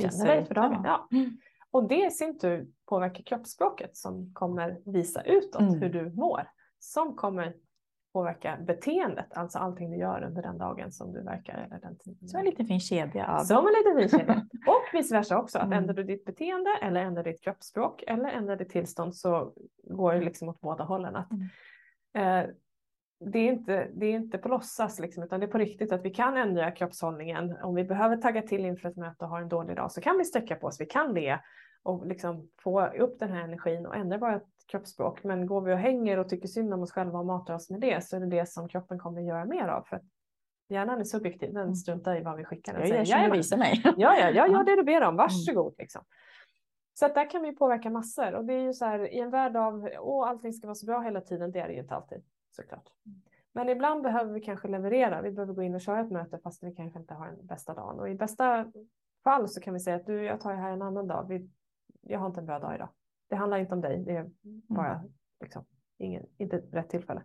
känner 0.00 0.26
dig 0.26 0.44
för 0.44 0.54
dagen. 0.54 0.82
Ja. 0.84 1.08
Mm. 1.12 1.38
Och 1.70 1.88
det 1.88 2.06
i 2.06 2.10
sin 2.10 2.38
tur 2.38 2.68
påverkar 2.86 3.22
kroppsspråket 3.22 3.96
som 3.96 4.34
kommer 4.34 4.80
visa 4.84 5.22
utåt 5.22 5.60
mm. 5.60 5.74
hur 5.74 5.88
du 5.88 6.10
mår. 6.10 6.50
Som 6.78 7.16
kommer 7.16 7.56
påverka 8.16 8.58
beteendet, 8.66 9.26
alltså 9.34 9.58
allting 9.58 9.90
du 9.90 9.96
gör 9.96 10.24
under 10.24 10.42
den 10.42 10.58
dagen 10.58 10.92
som 10.92 11.12
du 11.12 11.22
verkar 11.22 11.54
eller 11.54 11.80
den 11.80 11.98
tiden. 11.98 12.28
Som 12.28 12.40
en 12.40 12.46
liten 12.46 12.66
fin 12.66 12.80
kedja. 12.80 13.26
Av... 13.26 13.44
Som 13.44 13.66
en 13.66 13.72
liten 13.72 14.08
fin 14.08 14.18
kedja. 14.18 14.46
Och 14.66 14.82
vice 14.92 15.14
versa 15.14 15.38
också, 15.38 15.58
att 15.58 15.64
mm. 15.64 15.78
ändrar 15.78 15.94
du 15.94 16.02
ditt 16.02 16.24
beteende 16.24 16.70
eller 16.82 17.00
ändrar 17.00 17.24
ditt 17.24 17.42
kroppsspråk 17.42 18.04
eller 18.06 18.28
ändrar 18.28 18.56
ditt 18.56 18.68
tillstånd 18.68 19.16
så 19.16 19.52
går 19.82 20.14
det 20.14 20.20
liksom 20.20 20.48
åt 20.48 20.60
båda 20.60 20.84
hållen. 20.84 21.16
Att, 21.16 21.30
mm. 21.30 21.46
eh, 22.14 22.50
det, 23.20 23.38
är 23.38 23.52
inte, 23.52 23.88
det 23.94 24.06
är 24.06 24.12
inte 24.12 24.38
på 24.38 24.48
låtsas 24.48 24.98
liksom, 25.00 25.22
utan 25.22 25.40
det 25.40 25.46
är 25.46 25.50
på 25.50 25.58
riktigt 25.58 25.92
att 25.92 26.04
vi 26.04 26.10
kan 26.10 26.36
ändra 26.36 26.70
kroppshållningen. 26.70 27.56
Om 27.62 27.74
vi 27.74 27.84
behöver 27.84 28.16
tagga 28.16 28.42
till 28.42 28.64
inför 28.64 28.88
ett 28.88 28.96
möte 28.96 29.24
och 29.24 29.30
har 29.30 29.40
en 29.40 29.48
dålig 29.48 29.76
dag 29.76 29.92
så 29.92 30.00
kan 30.00 30.18
vi 30.18 30.24
sträcka 30.24 30.56
på 30.56 30.66
oss, 30.66 30.80
vi 30.80 30.86
kan 30.86 31.14
le 31.14 31.38
och 31.82 32.06
liksom 32.06 32.48
få 32.62 32.86
upp 32.86 33.18
den 33.18 33.32
här 33.32 33.44
energin 33.44 33.86
och 33.86 33.96
ändra 33.96 34.18
vårt 34.18 34.55
kroppsspråk. 34.66 35.24
Men 35.24 35.46
går 35.46 35.60
vi 35.60 35.72
och 35.72 35.78
hänger 35.78 36.18
och 36.18 36.28
tycker 36.28 36.48
synd 36.48 36.74
om 36.74 36.82
oss 36.82 36.92
själva 36.92 37.18
och 37.18 37.26
matar 37.26 37.54
oss 37.54 37.70
med 37.70 37.80
det 37.80 38.04
så 38.04 38.16
är 38.16 38.20
det 38.20 38.26
det 38.26 38.48
som 38.48 38.68
kroppen 38.68 38.98
kommer 38.98 39.20
göra 39.20 39.44
mer 39.44 39.68
av. 39.68 39.82
För 39.82 40.00
hjärnan 40.68 41.00
är 41.00 41.04
subjektiv, 41.04 41.52
den 41.52 41.62
mm. 41.62 41.74
struntar 41.74 42.16
i 42.16 42.22
vad 42.22 42.36
vi 42.36 42.44
skickar. 42.44 42.72
Den 42.72 42.88
jag 42.88 43.06
säger, 43.06 43.22
jag 43.22 43.36
visa 43.36 43.56
mig. 43.56 43.82
Ja, 43.84 43.92
ja, 43.96 44.30
ja, 44.34 44.46
ja, 44.46 44.62
det 44.62 44.76
du 44.76 44.82
ber 44.82 45.02
om, 45.02 45.08
mm. 45.08 45.16
varsågod. 45.16 45.74
Liksom. 45.78 46.04
Så 46.94 47.06
att 47.06 47.14
där 47.14 47.30
kan 47.30 47.42
vi 47.42 47.56
påverka 47.56 47.90
massor 47.90 48.34
och 48.34 48.44
det 48.44 48.54
är 48.54 48.62
ju 48.62 48.72
så 48.72 48.84
här 48.84 49.14
i 49.14 49.18
en 49.18 49.30
värld 49.30 49.56
av 49.56 49.88
åh, 50.00 50.28
allting 50.28 50.52
ska 50.52 50.66
vara 50.66 50.74
så 50.74 50.86
bra 50.86 51.00
hela 51.00 51.20
tiden. 51.20 51.52
Det 51.52 51.60
är 51.60 51.68
det 51.68 51.74
ju 51.74 51.80
inte 51.80 51.94
alltid 51.94 52.22
såklart. 52.50 52.88
Men 53.52 53.68
ibland 53.68 54.02
behöver 54.02 54.32
vi 54.32 54.40
kanske 54.40 54.68
leverera. 54.68 55.22
Vi 55.22 55.30
behöver 55.30 55.54
gå 55.54 55.62
in 55.62 55.74
och 55.74 55.80
köra 55.80 56.00
ett 56.00 56.10
möte 56.10 56.38
fast 56.38 56.62
vi 56.62 56.74
kanske 56.74 56.98
inte 56.98 57.14
har 57.14 57.26
den 57.26 57.46
bästa 57.46 57.74
dagen. 57.74 58.00
Och 58.00 58.08
i 58.08 58.14
bästa 58.14 58.72
fall 59.24 59.48
så 59.48 59.60
kan 59.60 59.74
vi 59.74 59.80
säga 59.80 59.96
att 59.96 60.06
du, 60.06 60.24
jag 60.24 60.40
tar 60.40 60.52
det 60.52 60.58
här 60.58 60.72
en 60.72 60.82
annan 60.82 61.06
dag. 61.06 61.26
Vi, 61.28 61.50
jag 62.00 62.18
har 62.18 62.26
inte 62.26 62.40
en 62.40 62.46
bra 62.46 62.58
dag 62.58 62.74
idag. 62.74 62.88
Det 63.28 63.36
handlar 63.36 63.58
inte 63.58 63.74
om 63.74 63.80
dig. 63.80 64.04
Det 64.04 64.16
är 64.16 64.30
bara 64.68 64.94
mm. 64.94 65.12
liksom, 65.40 65.64
ingen, 65.98 66.26
inte 66.38 66.56
rätt 66.56 66.90
tillfälle. 66.90 67.22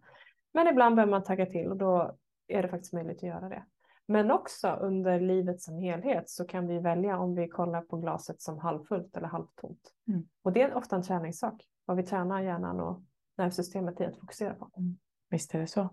Men 0.54 0.68
ibland 0.68 0.96
behöver 0.96 1.12
man 1.12 1.24
tagga 1.24 1.46
till 1.46 1.68
och 1.68 1.78
då 1.78 2.18
är 2.48 2.62
det 2.62 2.70
faktiskt 2.70 2.94
möjligt 2.94 3.18
att 3.18 3.24
göra 3.24 3.50
det. 3.50 3.66
Men 4.06 4.32
också 4.32 4.70
under 4.70 5.20
livet 5.20 5.62
som 5.62 5.78
helhet 5.78 6.30
så 6.30 6.46
kan 6.46 6.68
vi 6.68 6.80
välja 6.80 7.20
om 7.20 7.36
vi 7.36 7.48
kollar 7.48 7.82
på 7.82 7.98
glaset 7.98 8.42
som 8.42 8.60
halvfullt 8.60 9.18
eller 9.18 9.28
halvtomt. 9.28 9.94
Mm. 10.08 10.24
Och 10.42 10.54
det 10.54 10.62
är 10.62 10.74
ofta 10.74 10.96
en 10.96 11.04
träningssak. 11.04 11.64
Vad 11.86 11.98
vi 11.98 12.04
tränar 12.04 12.42
hjärnan 12.42 12.80
och 12.80 13.04
nervsystemet 13.38 14.02
i 14.02 14.06
att 14.06 14.20
fokusera 14.20 14.54
på. 14.54 14.70
Mm. 14.78 14.98
Visst 15.30 15.56
är 15.56 15.60
det 15.60 15.68
så. 15.68 15.90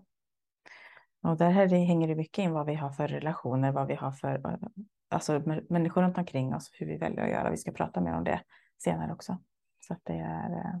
Och 1.23 1.37
där 1.37 1.49
hänger 1.49 2.07
det 2.07 2.15
mycket 2.15 2.43
in 2.43 2.51
vad 2.51 2.65
vi 2.65 2.75
har 2.75 2.89
för 2.89 3.07
relationer, 3.07 3.71
vad 3.71 3.87
vi 3.87 3.95
har 3.95 4.11
för 4.11 4.59
alltså, 5.09 5.41
människor 5.69 6.01
runt 6.01 6.17
omkring 6.17 6.55
oss, 6.55 6.71
hur 6.73 6.85
vi 6.85 6.97
väljer 6.97 7.23
att 7.23 7.29
göra. 7.29 7.51
Vi 7.51 7.57
ska 7.57 7.71
prata 7.71 8.01
mer 8.01 8.13
om 8.13 8.23
det 8.23 8.41
senare 8.83 9.13
också. 9.13 9.37
Så 9.89 9.93
att 9.93 10.01
det, 10.03 10.13
är, 10.13 10.51
eh, 10.51 10.79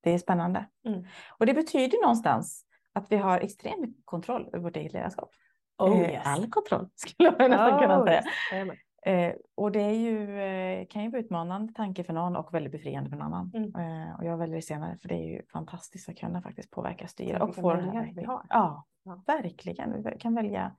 det 0.00 0.10
är 0.10 0.18
spännande. 0.18 0.66
Mm. 0.86 1.04
Och 1.38 1.46
det 1.46 1.54
betyder 1.54 2.02
någonstans 2.02 2.64
att 2.92 3.12
vi 3.12 3.16
har 3.16 3.40
extrem 3.40 3.94
kontroll 4.04 4.48
över 4.52 4.58
vårt 4.58 4.76
eget 4.76 4.92
ledarskap. 4.92 5.30
Oh, 5.78 6.00
yes. 6.00 6.22
All 6.26 6.50
kontroll 6.50 6.88
skulle 6.94 7.30
man 7.30 7.50
nästan 7.50 7.74
oh, 7.74 7.80
kunna 7.80 8.04
säga. 8.04 8.22
Yes. 8.52 8.78
Eh, 9.06 9.34
och 9.54 9.72
det 9.72 9.80
är 9.80 9.92
ju, 9.92 10.40
eh, 10.40 10.86
kan 10.86 11.02
ju 11.02 11.10
vara 11.10 11.20
utmanande 11.20 11.72
tanke 11.72 12.04
för 12.04 12.12
någon 12.12 12.36
och 12.36 12.54
väldigt 12.54 12.72
befriande 12.72 13.10
för 13.10 13.16
någon 13.16 13.34
annan. 13.34 13.52
Mm. 13.54 14.08
Eh, 14.08 14.18
och 14.18 14.24
jag 14.24 14.36
väljer 14.36 14.56
det 14.56 14.62
senare 14.62 14.96
för 14.96 15.08
det 15.08 15.14
är 15.14 15.28
ju 15.28 15.42
fantastiskt 15.52 16.08
att 16.08 16.18
kunna 16.18 16.42
faktiskt 16.42 16.70
påverka, 16.70 17.08
styra 17.08 17.42
och 17.42 17.54
få 17.54 17.74
det 17.74 17.82
här. 17.82 18.12
Vi 18.14 18.24
har. 18.24 18.46
Ja, 18.48 18.86
ja, 19.04 19.22
verkligen. 19.26 20.02
Vi 20.02 20.18
kan 20.18 20.34
välja 20.34 20.76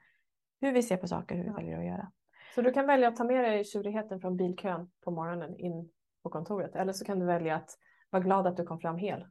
hur 0.62 0.72
vi 0.72 0.84
ser 0.84 0.98
på 0.98 1.08
saker, 1.08 1.36
hur 1.36 1.44
vi 1.44 1.50
ja. 1.50 1.56
väljer 1.56 1.80
att 1.80 1.86
göra. 1.86 2.12
Så 2.56 2.62
du 2.62 2.72
kan 2.72 2.88
välja 2.88 3.08
att 3.08 3.16
ta 3.16 3.24
med 3.24 3.44
dig 3.44 3.66
tjurigheten 3.66 4.22
från 4.22 4.38
bilkön 4.38 4.90
på 5.04 5.12
morgonen 5.12 5.60
in 5.60 5.90
på 6.24 6.30
kontoret. 6.30 6.76
Eller 6.76 6.94
så 6.94 7.06
kan 7.06 7.20
du 7.20 7.26
välja 7.26 7.56
att 7.56 7.70
vara 8.10 8.24
glad 8.24 8.48
att 8.48 8.58
du 8.58 8.64
kom 8.64 8.80
fram 8.80 8.98
hel. 8.98 9.26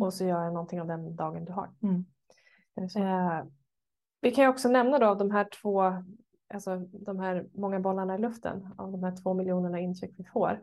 Och 0.00 0.14
så 0.14 0.24
göra 0.24 0.50
någonting 0.50 0.80
av 0.80 0.86
den 0.86 1.16
dagen 1.16 1.44
du 1.44 1.52
har. 1.52 1.70
Mm. 1.82 2.04
Eh, 2.96 3.44
vi 4.20 4.30
kan 4.30 4.44
ju 4.44 4.50
också 4.50 4.68
nämna 4.68 4.98
då 4.98 5.14
de 5.14 5.30
här 5.30 5.48
två 5.62 6.02
alltså 6.54 6.76
de 6.92 7.18
här 7.18 7.46
många 7.54 7.80
bollarna 7.80 8.14
i 8.14 8.18
luften 8.18 8.74
av 8.78 8.92
de 8.92 9.04
här 9.04 9.16
två 9.22 9.34
miljonerna 9.34 9.80
intryck 9.80 10.14
vi 10.16 10.24
får. 10.24 10.60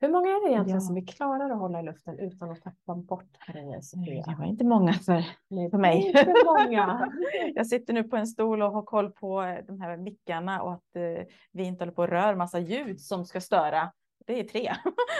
Hur 0.00 0.08
många 0.08 0.28
är 0.28 0.46
det 0.46 0.52
egentligen 0.52 0.80
ja. 0.80 0.86
som 0.86 0.94
vi 0.94 1.02
klarar 1.02 1.50
att 1.50 1.58
hålla 1.58 1.80
i 1.80 1.82
luften 1.82 2.18
utan 2.18 2.50
att 2.50 2.62
tappa 2.62 2.94
bort 2.94 3.38
grejer? 3.46 4.26
Det 4.30 4.36
var 4.38 4.44
inte 4.44 4.64
många 4.64 4.92
för, 4.92 5.24
för 5.70 5.78
mig. 5.78 6.06
Inte 6.06 6.34
många. 6.46 7.12
jag 7.54 7.66
sitter 7.66 7.92
nu 7.92 8.04
på 8.04 8.16
en 8.16 8.26
stol 8.26 8.62
och 8.62 8.72
har 8.72 8.82
koll 8.82 9.10
på 9.10 9.42
eh, 9.42 9.64
de 9.66 9.80
här 9.80 9.96
mickarna 9.96 10.62
och 10.62 10.72
att 10.72 10.96
eh, 10.96 11.26
vi 11.52 11.64
inte 11.64 11.82
håller 11.82 11.92
på 11.92 12.02
och 12.02 12.08
rör 12.08 12.34
massa 12.34 12.58
ljud 12.58 13.00
som 13.00 13.24
ska 13.24 13.40
störa. 13.40 13.92
Det 14.28 14.40
är 14.40 14.44
tre. 14.44 14.74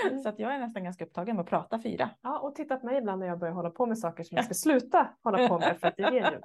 Mm. 0.07 0.19
Så 0.23 0.29
att 0.29 0.39
jag 0.39 0.55
är 0.55 0.59
nästan 0.59 0.85
ganska 0.85 1.05
upptagen 1.05 1.37
med 1.37 1.43
att 1.43 1.49
prata 1.49 1.83
fyra. 1.83 2.11
Ja, 2.23 2.39
och 2.39 2.55
titta 2.55 2.77
på 2.77 2.87
mig 2.87 2.99
ibland 2.99 3.21
när 3.21 3.27
jag 3.27 3.39
börjar 3.39 3.55
hålla 3.55 3.71
på 3.71 3.87
med 3.87 3.99
saker 3.99 4.25
som 4.25 4.37
jag 4.37 4.45
ska 4.45 4.55
sluta 4.55 5.09
hålla 5.23 5.49
på 5.49 5.59
med 5.59 5.81
för 5.81 5.89
att 5.89 5.97
det 5.97 6.03
ger 6.03 6.33
ljud. 6.33 6.45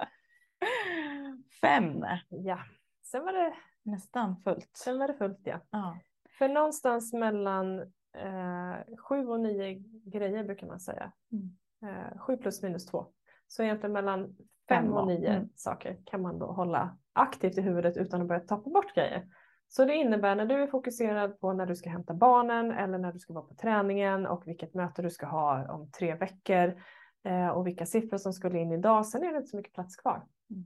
Fem. 1.60 2.04
Ja. 2.28 2.58
Sen 3.02 3.24
var 3.24 3.32
det 3.32 3.54
nästan 3.82 4.36
fullt. 4.36 4.70
Sen 4.76 4.98
var 4.98 5.08
det 5.08 5.14
fullt 5.14 5.40
ja. 5.42 5.60
ja. 5.70 5.98
För 6.38 6.48
någonstans 6.48 7.12
mellan 7.12 7.80
eh, 8.18 8.96
sju 8.98 9.26
och 9.26 9.40
nio 9.40 9.82
grejer 10.04 10.44
brukar 10.44 10.66
man 10.66 10.80
säga. 10.80 11.12
Mm. 11.32 11.56
Eh, 11.82 12.18
sju 12.18 12.36
plus 12.36 12.62
minus 12.62 12.86
två. 12.86 13.06
Så 13.46 13.62
egentligen 13.62 13.92
mellan 13.92 14.36
fem 14.68 14.92
och 14.92 15.06
nio 15.06 15.30
mm. 15.30 15.48
saker 15.54 15.98
kan 16.04 16.22
man 16.22 16.38
då 16.38 16.46
hålla 16.46 16.98
aktivt 17.12 17.58
i 17.58 17.60
huvudet 17.60 17.96
utan 17.96 18.22
att 18.22 18.28
börja 18.28 18.40
tappa 18.40 18.70
bort 18.70 18.94
grejer. 18.94 19.28
Så 19.76 19.84
det 19.84 19.94
innebär 19.94 20.34
när 20.36 20.46
du 20.46 20.62
är 20.62 20.66
fokuserad 20.66 21.40
på 21.40 21.52
när 21.52 21.66
du 21.66 21.76
ska 21.76 21.90
hämta 21.90 22.14
barnen 22.14 22.72
eller 22.72 22.98
när 22.98 23.12
du 23.12 23.18
ska 23.18 23.32
vara 23.32 23.44
på 23.44 23.54
träningen 23.54 24.26
och 24.26 24.48
vilket 24.48 24.74
möte 24.74 25.02
du 25.02 25.10
ska 25.10 25.26
ha 25.26 25.72
om 25.72 25.90
tre 25.90 26.14
veckor 26.14 26.82
eh, 27.24 27.48
och 27.48 27.66
vilka 27.66 27.86
siffror 27.86 28.18
som 28.18 28.32
skulle 28.32 28.58
in 28.58 28.72
idag. 28.72 29.06
Sen 29.06 29.22
är 29.22 29.32
det 29.32 29.36
inte 29.36 29.48
så 29.48 29.56
mycket 29.56 29.72
plats 29.72 29.96
kvar. 29.96 30.26
Mm. 30.50 30.64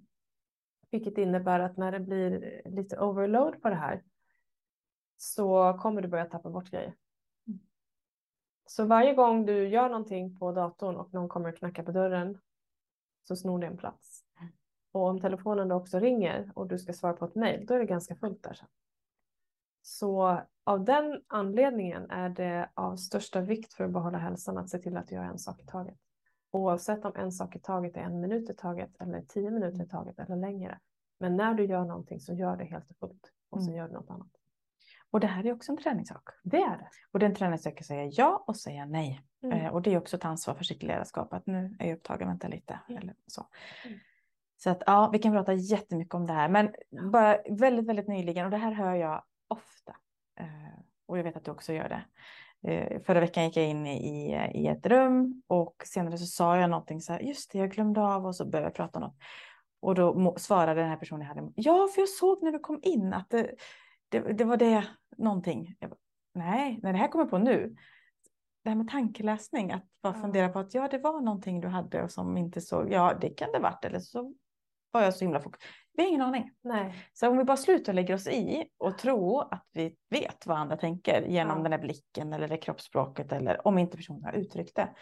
Vilket 0.91 1.19
innebär 1.19 1.61
att 1.61 1.77
när 1.77 1.93
det 1.93 2.01
blir 2.01 2.63
lite 2.65 2.99
overload 2.99 3.63
på 3.63 3.69
det 3.69 3.75
här 3.75 4.03
så 5.17 5.79
kommer 5.83 6.03
du 6.03 6.09
börja 6.09 6.25
tappa 6.25 6.51
bort 6.51 6.71
grejer. 6.71 6.95
Mm. 7.47 7.61
Så 8.67 8.85
varje 8.85 9.15
gång 9.15 9.47
du 9.47 9.69
gör 9.69 9.89
någonting 9.89 10.39
på 10.39 10.53
datorn 10.53 10.97
och 10.97 11.15
någon 11.15 11.29
kommer 11.29 11.49
att 11.49 11.59
knacka 11.59 11.83
på 11.83 11.93
dörren 11.93 12.39
så 13.25 13.37
snor 13.37 13.59
det 13.59 13.67
en 13.67 13.77
plats. 13.77 14.25
Mm. 14.41 14.53
Och 14.93 15.07
om 15.07 15.21
telefonen 15.21 15.69
då 15.69 15.77
också 15.77 15.99
ringer 15.99 16.53
och 16.55 16.67
du 16.67 16.79
ska 16.79 16.93
svara 16.93 17.13
på 17.13 17.25
ett 17.25 17.35
mejl, 17.35 17.67
då 17.67 17.75
är 17.75 17.79
det 17.79 17.87
ganska 17.87 18.17
fullt 18.17 18.43
där 18.43 18.55
sen. 18.55 18.69
Så 19.89 20.41
av 20.65 20.85
den 20.85 21.23
anledningen 21.27 22.11
är 22.11 22.29
det 22.29 22.71
av 22.75 22.97
största 22.97 23.41
vikt 23.41 23.75
för 23.75 23.85
att 23.85 23.93
behålla 23.93 24.19
hälsan 24.19 24.59
att 24.59 24.71
se 24.71 24.79
till 24.79 24.97
att 24.97 25.11
göra 25.11 25.27
en 25.27 25.39
sak 25.39 25.61
i 25.61 25.67
taget. 25.67 25.99
Oavsett 26.51 27.05
om 27.05 27.13
en 27.17 27.33
sak 27.33 27.57
i 27.57 27.59
taget 27.59 27.97
är 27.97 28.01
en 28.01 28.21
minut 28.21 28.51
i 28.51 28.55
taget 28.55 28.91
eller 29.01 29.23
tio 29.23 29.51
minuter 29.51 29.85
i 29.85 29.89
taget 29.89 30.19
eller 30.19 30.37
längre. 30.37 30.79
Men 31.21 31.37
när 31.37 31.55
du 31.55 31.65
gör 31.65 31.85
någonting 31.85 32.21
så 32.21 32.35
gör 32.35 32.57
det 32.57 32.65
helt 32.65 32.91
och 32.91 32.97
fullt 32.97 33.33
och 33.51 33.63
så 33.63 33.69
mm. 33.69 33.79
gör 33.79 33.89
du 33.89 33.95
något 33.95 34.11
annat. 34.11 34.31
Och 35.11 35.21
det 35.21 35.27
här 35.27 35.47
är 35.47 35.53
också 35.53 35.73
en 35.73 35.79
träningssak. 35.79 36.29
Det 36.43 36.63
är 36.63 36.79
det. 36.79 36.89
Och 37.13 37.19
det 37.19 37.27
är 37.27 37.31
en 37.31 37.37
träningssak 37.37 37.81
att 37.81 37.87
säga 37.87 38.05
ja 38.05 38.45
och 38.47 38.57
säga 38.57 38.87
nej. 38.87 39.21
Mm. 39.43 39.59
Eh, 39.59 39.73
och 39.73 39.83
det 39.83 39.95
är 39.95 39.99
också 39.99 40.17
ett 40.17 40.25
ansvar 40.25 40.55
för 40.55 40.65
sitt 40.65 40.83
ledarskap 40.83 41.33
att 41.33 41.47
nu 41.47 41.77
är 41.79 41.89
jag 41.89 41.97
upptagen, 41.97 42.29
vänta 42.29 42.49
lite. 42.49 42.81
Mm. 42.89 43.03
Eller 43.03 43.15
så. 43.27 43.47
Mm. 43.85 43.99
Så 44.57 44.71
att 44.71 44.83
ja, 44.87 45.11
vi 45.13 45.19
kan 45.19 45.33
prata 45.33 45.53
jättemycket 45.53 46.15
om 46.15 46.27
det 46.27 46.33
här, 46.33 46.49
men 46.49 46.75
bara 47.13 47.39
väldigt, 47.51 47.87
väldigt 47.87 48.09
nyligen 48.09 48.45
och 48.45 48.51
det 48.51 48.57
här 48.57 48.73
hör 48.73 48.95
jag 48.95 49.23
ofta. 49.49 49.97
Eh, 50.41 50.81
och 51.07 51.19
jag 51.19 51.25
vet 51.25 51.37
att 51.37 51.45
du 51.45 51.51
också 51.51 51.73
gör 51.73 51.89
det. 51.89 52.05
Eh, 52.71 53.03
förra 53.03 53.21
veckan 53.21 53.45
gick 53.45 53.57
jag 53.57 53.67
in 53.67 53.87
i, 53.87 54.51
i 54.55 54.67
ett 54.67 54.87
rum 54.87 55.43
och 55.47 55.83
senare 55.85 56.19
så 56.19 56.27
sa 56.27 56.57
jag 56.57 56.71
någonting 56.71 57.01
så 57.01 57.13
här, 57.13 57.21
just 57.21 57.53
det, 57.53 57.59
jag 57.59 57.71
glömde 57.71 58.01
av 58.01 58.27
och 58.27 58.37
så 58.37 58.45
började 58.45 58.67
jag 58.67 58.75
prata 58.75 58.99
om 58.99 59.03
något. 59.03 59.17
Och 59.81 59.95
då 59.95 60.35
svarade 60.39 60.81
den 60.81 60.91
här 60.91 60.97
personen 60.97 61.21
jag 61.21 61.29
hade, 61.29 61.53
ja, 61.55 61.89
för 61.95 62.03
jag 62.03 62.09
såg 62.09 62.43
när 62.43 62.53
du 62.53 62.59
kom 62.59 62.81
in 62.83 63.13
att 63.13 63.31
det, 63.31 63.55
det, 64.09 64.21
det 64.21 64.45
var 64.45 64.57
det 64.57 64.85
någonting. 65.17 65.77
Bara, 65.81 65.97
nej, 66.35 66.79
när 66.83 66.93
det 66.93 66.99
här 66.99 67.09
kommer 67.09 67.25
på 67.25 67.39
nu. 67.39 67.77
Det 68.63 68.71
här 68.71 68.77
med 68.77 68.89
tankeläsning, 68.89 69.73
att 69.73 69.85
bara 70.03 70.15
ja. 70.15 70.21
fundera 70.21 70.49
på 70.49 70.59
att 70.59 70.75
ja, 70.75 70.89
det 70.89 70.99
var 70.99 71.21
någonting 71.21 71.61
du 71.61 71.69
hade 71.69 72.03
och 72.03 72.11
som 72.11 72.37
inte 72.37 72.61
såg, 72.61 72.93
ja, 72.93 73.19
det 73.21 73.31
kan 73.31 73.53
det 73.53 73.59
varit, 73.59 73.85
eller 73.85 73.99
så 73.99 74.35
var 74.91 75.03
jag 75.03 75.15
så 75.15 75.25
himla 75.25 75.41
fokuserad. 75.41 75.73
Vi 75.99 76.05
har 76.05 76.09
ingen 76.09 76.23
aning. 76.23 76.51
Nej. 76.61 76.95
Så 77.13 77.29
om 77.29 77.39
vi 77.39 77.45
bara 77.45 77.57
slutar 77.57 77.93
lägga 77.93 78.15
oss 78.15 78.27
i 78.27 78.69
och 78.79 78.99
tro 78.99 79.39
att 79.39 79.67
vi 79.73 79.97
vet 80.11 80.47
vad 80.47 80.59
andra 80.59 80.77
tänker 80.77 81.23
genom 81.23 81.57
ja. 81.57 81.63
den 81.63 81.73
här 81.73 81.79
blicken 81.79 82.33
eller 82.33 82.49
det 82.49 82.57
kroppsspråket 82.57 83.33
eller 83.33 83.67
om 83.67 83.79
inte 83.79 83.97
personen 83.97 84.25
har 84.25 84.33
uttryckt 84.33 84.77
det 84.77 84.95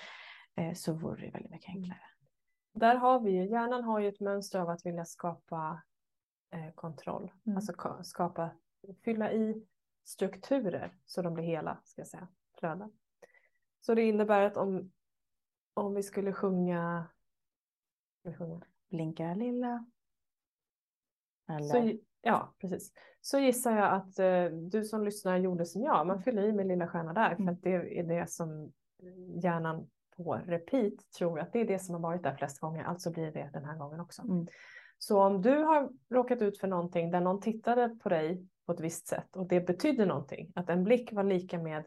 eh, 0.57 0.75
så 0.75 0.93
vore 0.93 1.27
det 1.27 1.31
väldigt 1.31 1.51
mycket 1.51 1.69
enklare. 1.69 2.01
Där 2.75 2.95
har 2.95 3.21
vi 3.21 3.31
ju, 3.31 3.47
hjärnan 3.47 3.85
har 3.85 4.01
ju 4.01 4.09
ett 4.09 4.21
mönster 4.21 4.59
av 4.59 4.69
att 4.69 4.87
vilja 4.87 5.05
skapa 5.05 5.83
eh, 6.51 6.75
kontroll, 6.75 7.33
mm. 7.47 7.57
alltså 7.57 8.03
skapa, 8.03 8.51
fylla 9.05 9.33
i 9.33 9.67
strukturer 10.05 10.95
så 11.07 11.23
de 11.23 11.35
blir 11.35 11.45
hela, 11.45 11.79
ska 11.85 12.01
jag 12.01 12.09
säga, 12.09 12.29
flöden. 12.59 12.93
Så 13.81 13.95
det 13.95 14.03
innebär 14.03 14.43
att 14.43 14.57
om, 14.57 14.93
om 15.75 15.95
vi 15.95 16.03
skulle 16.03 16.33
sjunga, 16.33 17.07
vi 18.23 18.35
sjunga 18.35 18.63
Blinka 18.89 19.35
lilla. 19.35 19.85
Eller? 21.49 21.69
Så, 21.69 21.93
ja, 22.23 22.55
precis. 22.61 22.93
Så 23.21 23.39
gissar 23.39 23.77
jag 23.77 23.95
att 23.95 24.19
eh, 24.19 24.45
du 24.45 24.85
som 24.85 25.05
lyssnar 25.05 25.37
gjorde 25.37 25.67
som 25.67 25.83
jag. 25.83 26.07
Man 26.07 26.23
fyller 26.23 26.43
i 26.43 26.53
med 26.53 26.67
lilla 26.67 26.89
stjärna 26.89 27.13
där 27.13 27.35
för 27.35 27.43
mm. 27.43 27.55
att 27.55 27.63
det 27.63 27.99
är 27.99 28.03
det 28.03 28.31
som 28.31 28.73
hjärnan 29.43 29.89
på 30.17 30.35
repeat 30.35 30.95
tror 31.19 31.41
att 31.41 31.53
det 31.53 31.61
är 31.61 31.65
det 31.65 31.79
som 31.79 31.95
har 31.95 32.03
varit 32.03 32.23
där 32.23 32.35
flest 32.35 32.61
gånger. 32.61 32.85
Alltså 32.85 33.11
blir 33.11 33.33
det 33.33 33.51
den 33.53 33.65
här 33.65 33.79
gången 33.79 34.01
också. 34.01 34.23
Mm. 34.23 34.47
Så 34.99 35.23
om 35.23 35.43
du 35.43 35.59
har 35.59 35.91
råkat 36.11 36.43
ut 36.43 36.59
för 36.59 36.69
någonting 36.69 37.11
där 37.11 37.21
någon 37.21 37.41
tittade 37.41 37.89
på 38.03 38.09
dig 38.09 38.47
på 38.67 38.73
ett 38.73 38.81
visst 38.81 39.07
sätt 39.07 39.37
och 39.37 39.47
det 39.47 39.61
betyder 39.61 40.07
någonting, 40.07 40.53
att 40.55 40.71
en 40.71 40.85
blick 40.85 41.13
var 41.13 41.25
lika 41.25 41.59
med 41.59 41.85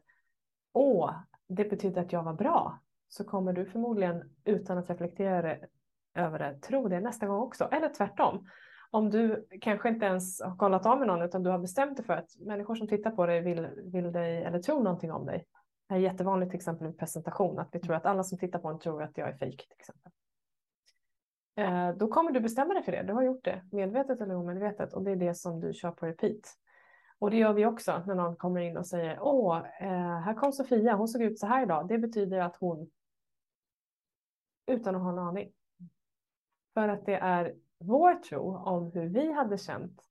åh, 0.73 1.15
det 1.47 1.65
betyder 1.65 2.01
att 2.01 2.13
jag 2.13 2.23
var 2.23 2.33
bra, 2.33 2.79
så 3.07 3.23
kommer 3.23 3.53
du 3.53 3.65
förmodligen 3.65 4.35
utan 4.43 4.77
att 4.77 4.89
reflektera 4.89 5.57
över 6.15 6.39
det 6.39 6.59
tro 6.59 6.87
det 6.87 6.99
nästa 6.99 7.27
gång 7.27 7.41
också. 7.41 7.69
Eller 7.71 7.93
tvärtom. 7.93 8.47
Om 8.91 9.09
du 9.09 9.47
kanske 9.61 9.89
inte 9.89 10.05
ens 10.05 10.41
har 10.41 10.55
kollat 10.55 10.85
av 10.85 10.99
med 10.99 11.07
någon 11.07 11.21
utan 11.21 11.43
du 11.43 11.49
har 11.49 11.59
bestämt 11.59 11.97
dig 11.97 12.05
för 12.05 12.13
att 12.13 12.35
människor 12.39 12.75
som 12.75 12.87
tittar 12.87 13.11
på 13.11 13.25
dig 13.25 13.41
vill, 13.41 13.67
vill 13.83 14.11
dig 14.11 14.43
eller 14.43 14.59
tror 14.59 14.83
någonting 14.83 15.11
om 15.11 15.25
dig. 15.25 15.45
Det 15.87 15.95
är 15.95 15.99
jättevanligt 15.99 16.51
till 16.51 16.57
exempel 16.57 16.87
vid 16.87 16.97
presentation 16.97 17.59
att 17.59 17.69
vi 17.71 17.79
tror 17.79 17.95
att 17.95 18.05
alla 18.05 18.23
som 18.23 18.37
tittar 18.37 18.59
på 18.59 18.67
en 18.67 18.79
tror 18.79 19.03
att 19.03 19.17
jag 19.17 19.29
är 19.29 19.33
fejk 19.33 19.67
till 19.67 19.77
exempel. 19.79 20.11
Eh, 21.55 21.97
då 21.97 22.07
kommer 22.07 22.31
du 22.31 22.39
bestämma 22.39 22.73
dig 22.73 22.83
för 22.83 22.91
det. 22.91 23.03
Du 23.03 23.13
har 23.13 23.23
gjort 23.23 23.43
det 23.43 23.61
medvetet 23.71 24.21
eller 24.21 24.35
omedvetet 24.35 24.93
och 24.93 25.03
det 25.03 25.11
är 25.11 25.15
det 25.15 25.35
som 25.35 25.59
du 25.59 25.73
kör 25.73 25.91
på 25.91 26.05
repeat. 26.05 26.55
Och 27.19 27.31
det 27.31 27.37
gör 27.37 27.53
vi 27.53 27.65
också 27.65 28.03
när 28.07 28.15
någon 28.15 28.35
kommer 28.35 28.61
in 28.61 28.77
och 28.77 28.87
säger 28.87 29.19
åh, 29.21 29.57
eh, 29.57 30.19
här 30.19 30.33
kom 30.33 30.51
Sofia, 30.51 30.95
hon 30.95 31.07
såg 31.07 31.21
ut 31.21 31.39
så 31.39 31.47
här 31.47 31.63
idag. 31.63 31.87
Det 31.87 31.97
betyder 31.97 32.39
att 32.39 32.55
hon 32.55 32.89
utan 34.67 34.95
att 34.95 35.01
ha 35.01 35.11
en 35.11 35.19
aning 35.19 35.51
för 36.73 36.87
att 36.87 37.05
det 37.05 37.15
är 37.15 37.55
vår 37.79 38.15
tro 38.15 38.55
om 38.55 38.91
hur 38.91 39.05
vi 39.05 39.33
hade 39.33 39.57
känt 39.57 40.01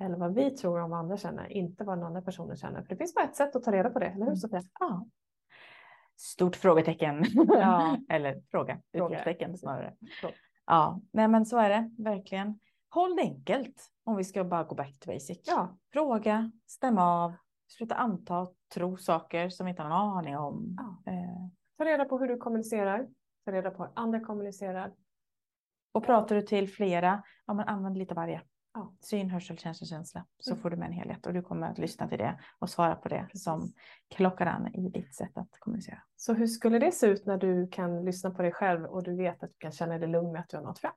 eller 0.00 0.16
vad 0.16 0.34
vi 0.34 0.50
tror 0.50 0.80
om 0.80 0.90
vad 0.90 0.98
andra 0.98 1.16
känner, 1.16 1.52
inte 1.52 1.84
vad 1.84 1.98
den 1.98 2.04
andra 2.06 2.22
personen 2.22 2.56
känner. 2.56 2.82
För 2.82 2.88
det 2.88 2.96
finns 2.96 3.14
bara 3.14 3.24
ett 3.24 3.36
sätt 3.36 3.56
att 3.56 3.62
ta 3.62 3.72
reda 3.72 3.90
på 3.90 3.98
det, 3.98 4.06
eller 4.06 4.16
hur 4.18 4.26
mm. 4.26 4.36
Sofia? 4.36 4.62
Ja. 4.80 5.06
Stort 6.16 6.56
frågetecken. 6.56 7.24
Ja. 7.48 7.96
eller 8.08 8.42
fråga, 8.50 8.80
utropstecken 8.92 9.58
snarare. 9.58 9.96
Fråga. 10.20 10.34
Ja, 10.66 11.00
nej 11.12 11.28
men 11.28 11.46
så 11.46 11.58
är 11.58 11.68
det 11.68 11.90
verkligen. 11.98 12.58
Håll 12.90 13.16
det 13.16 13.22
enkelt 13.22 13.90
om 14.04 14.16
vi 14.16 14.24
ska 14.24 14.44
bara 14.44 14.64
gå 14.64 14.74
back 14.74 14.98
to 14.98 15.12
basic. 15.12 15.40
Ja. 15.44 15.78
Fråga, 15.92 16.50
stämma 16.66 17.24
av, 17.24 17.32
sluta 17.68 17.94
anta, 17.94 18.46
tro 18.74 18.96
saker 18.96 19.48
som 19.48 19.66
vi 19.66 19.70
inte 19.70 19.82
har 19.82 19.90
en 19.90 19.96
aning 19.96 20.36
om. 20.36 20.76
Ja. 20.76 21.12
Eh. 21.12 21.48
Ta 21.78 21.84
reda 21.84 22.04
på 22.04 22.18
hur 22.18 22.28
du 22.28 22.36
kommunicerar, 22.36 23.08
ta 23.44 23.52
reda 23.52 23.70
på 23.70 23.82
hur 23.82 23.92
andra 23.94 24.20
kommunicerar 24.20 24.92
och 25.96 26.04
pratar 26.04 26.36
du 26.36 26.42
till 26.42 26.68
flera, 26.68 27.22
ja 27.46 27.54
men 27.54 27.68
använd 27.68 27.98
lite 27.98 28.14
varje. 28.14 28.42
Ja. 28.74 28.92
Syn, 29.00 29.30
hörsel, 29.30 29.58
känsla, 29.58 29.86
känsla. 29.86 30.26
Så 30.38 30.50
mm. 30.50 30.62
får 30.62 30.70
du 30.70 30.76
med 30.76 30.86
en 30.86 30.92
helhet 30.92 31.26
och 31.26 31.34
du 31.34 31.42
kommer 31.42 31.70
att 31.70 31.78
lyssna 31.78 32.08
till 32.08 32.18
det 32.18 32.38
och 32.58 32.70
svara 32.70 32.94
på 32.94 33.08
det 33.08 33.26
Precis. 33.26 33.44
som 33.44 33.72
klockar 34.14 34.46
an 34.46 34.74
i 34.74 34.88
ditt 34.88 35.14
sätt 35.14 35.38
att 35.38 35.58
kommunicera. 35.58 35.98
Så 36.16 36.34
hur 36.34 36.46
skulle 36.46 36.78
det 36.78 36.92
se 36.92 37.06
ut 37.06 37.26
när 37.26 37.38
du 37.38 37.68
kan 37.68 38.04
lyssna 38.04 38.30
på 38.30 38.42
dig 38.42 38.52
själv 38.52 38.84
och 38.84 39.02
du 39.02 39.16
vet 39.16 39.42
att 39.42 39.50
du 39.50 39.56
kan 39.58 39.72
känna 39.72 39.98
dig 39.98 40.08
lugn 40.08 40.32
med 40.32 40.40
att 40.40 40.48
du 40.48 40.56
har 40.56 40.64
nått 40.64 40.78
fram? 40.78 40.92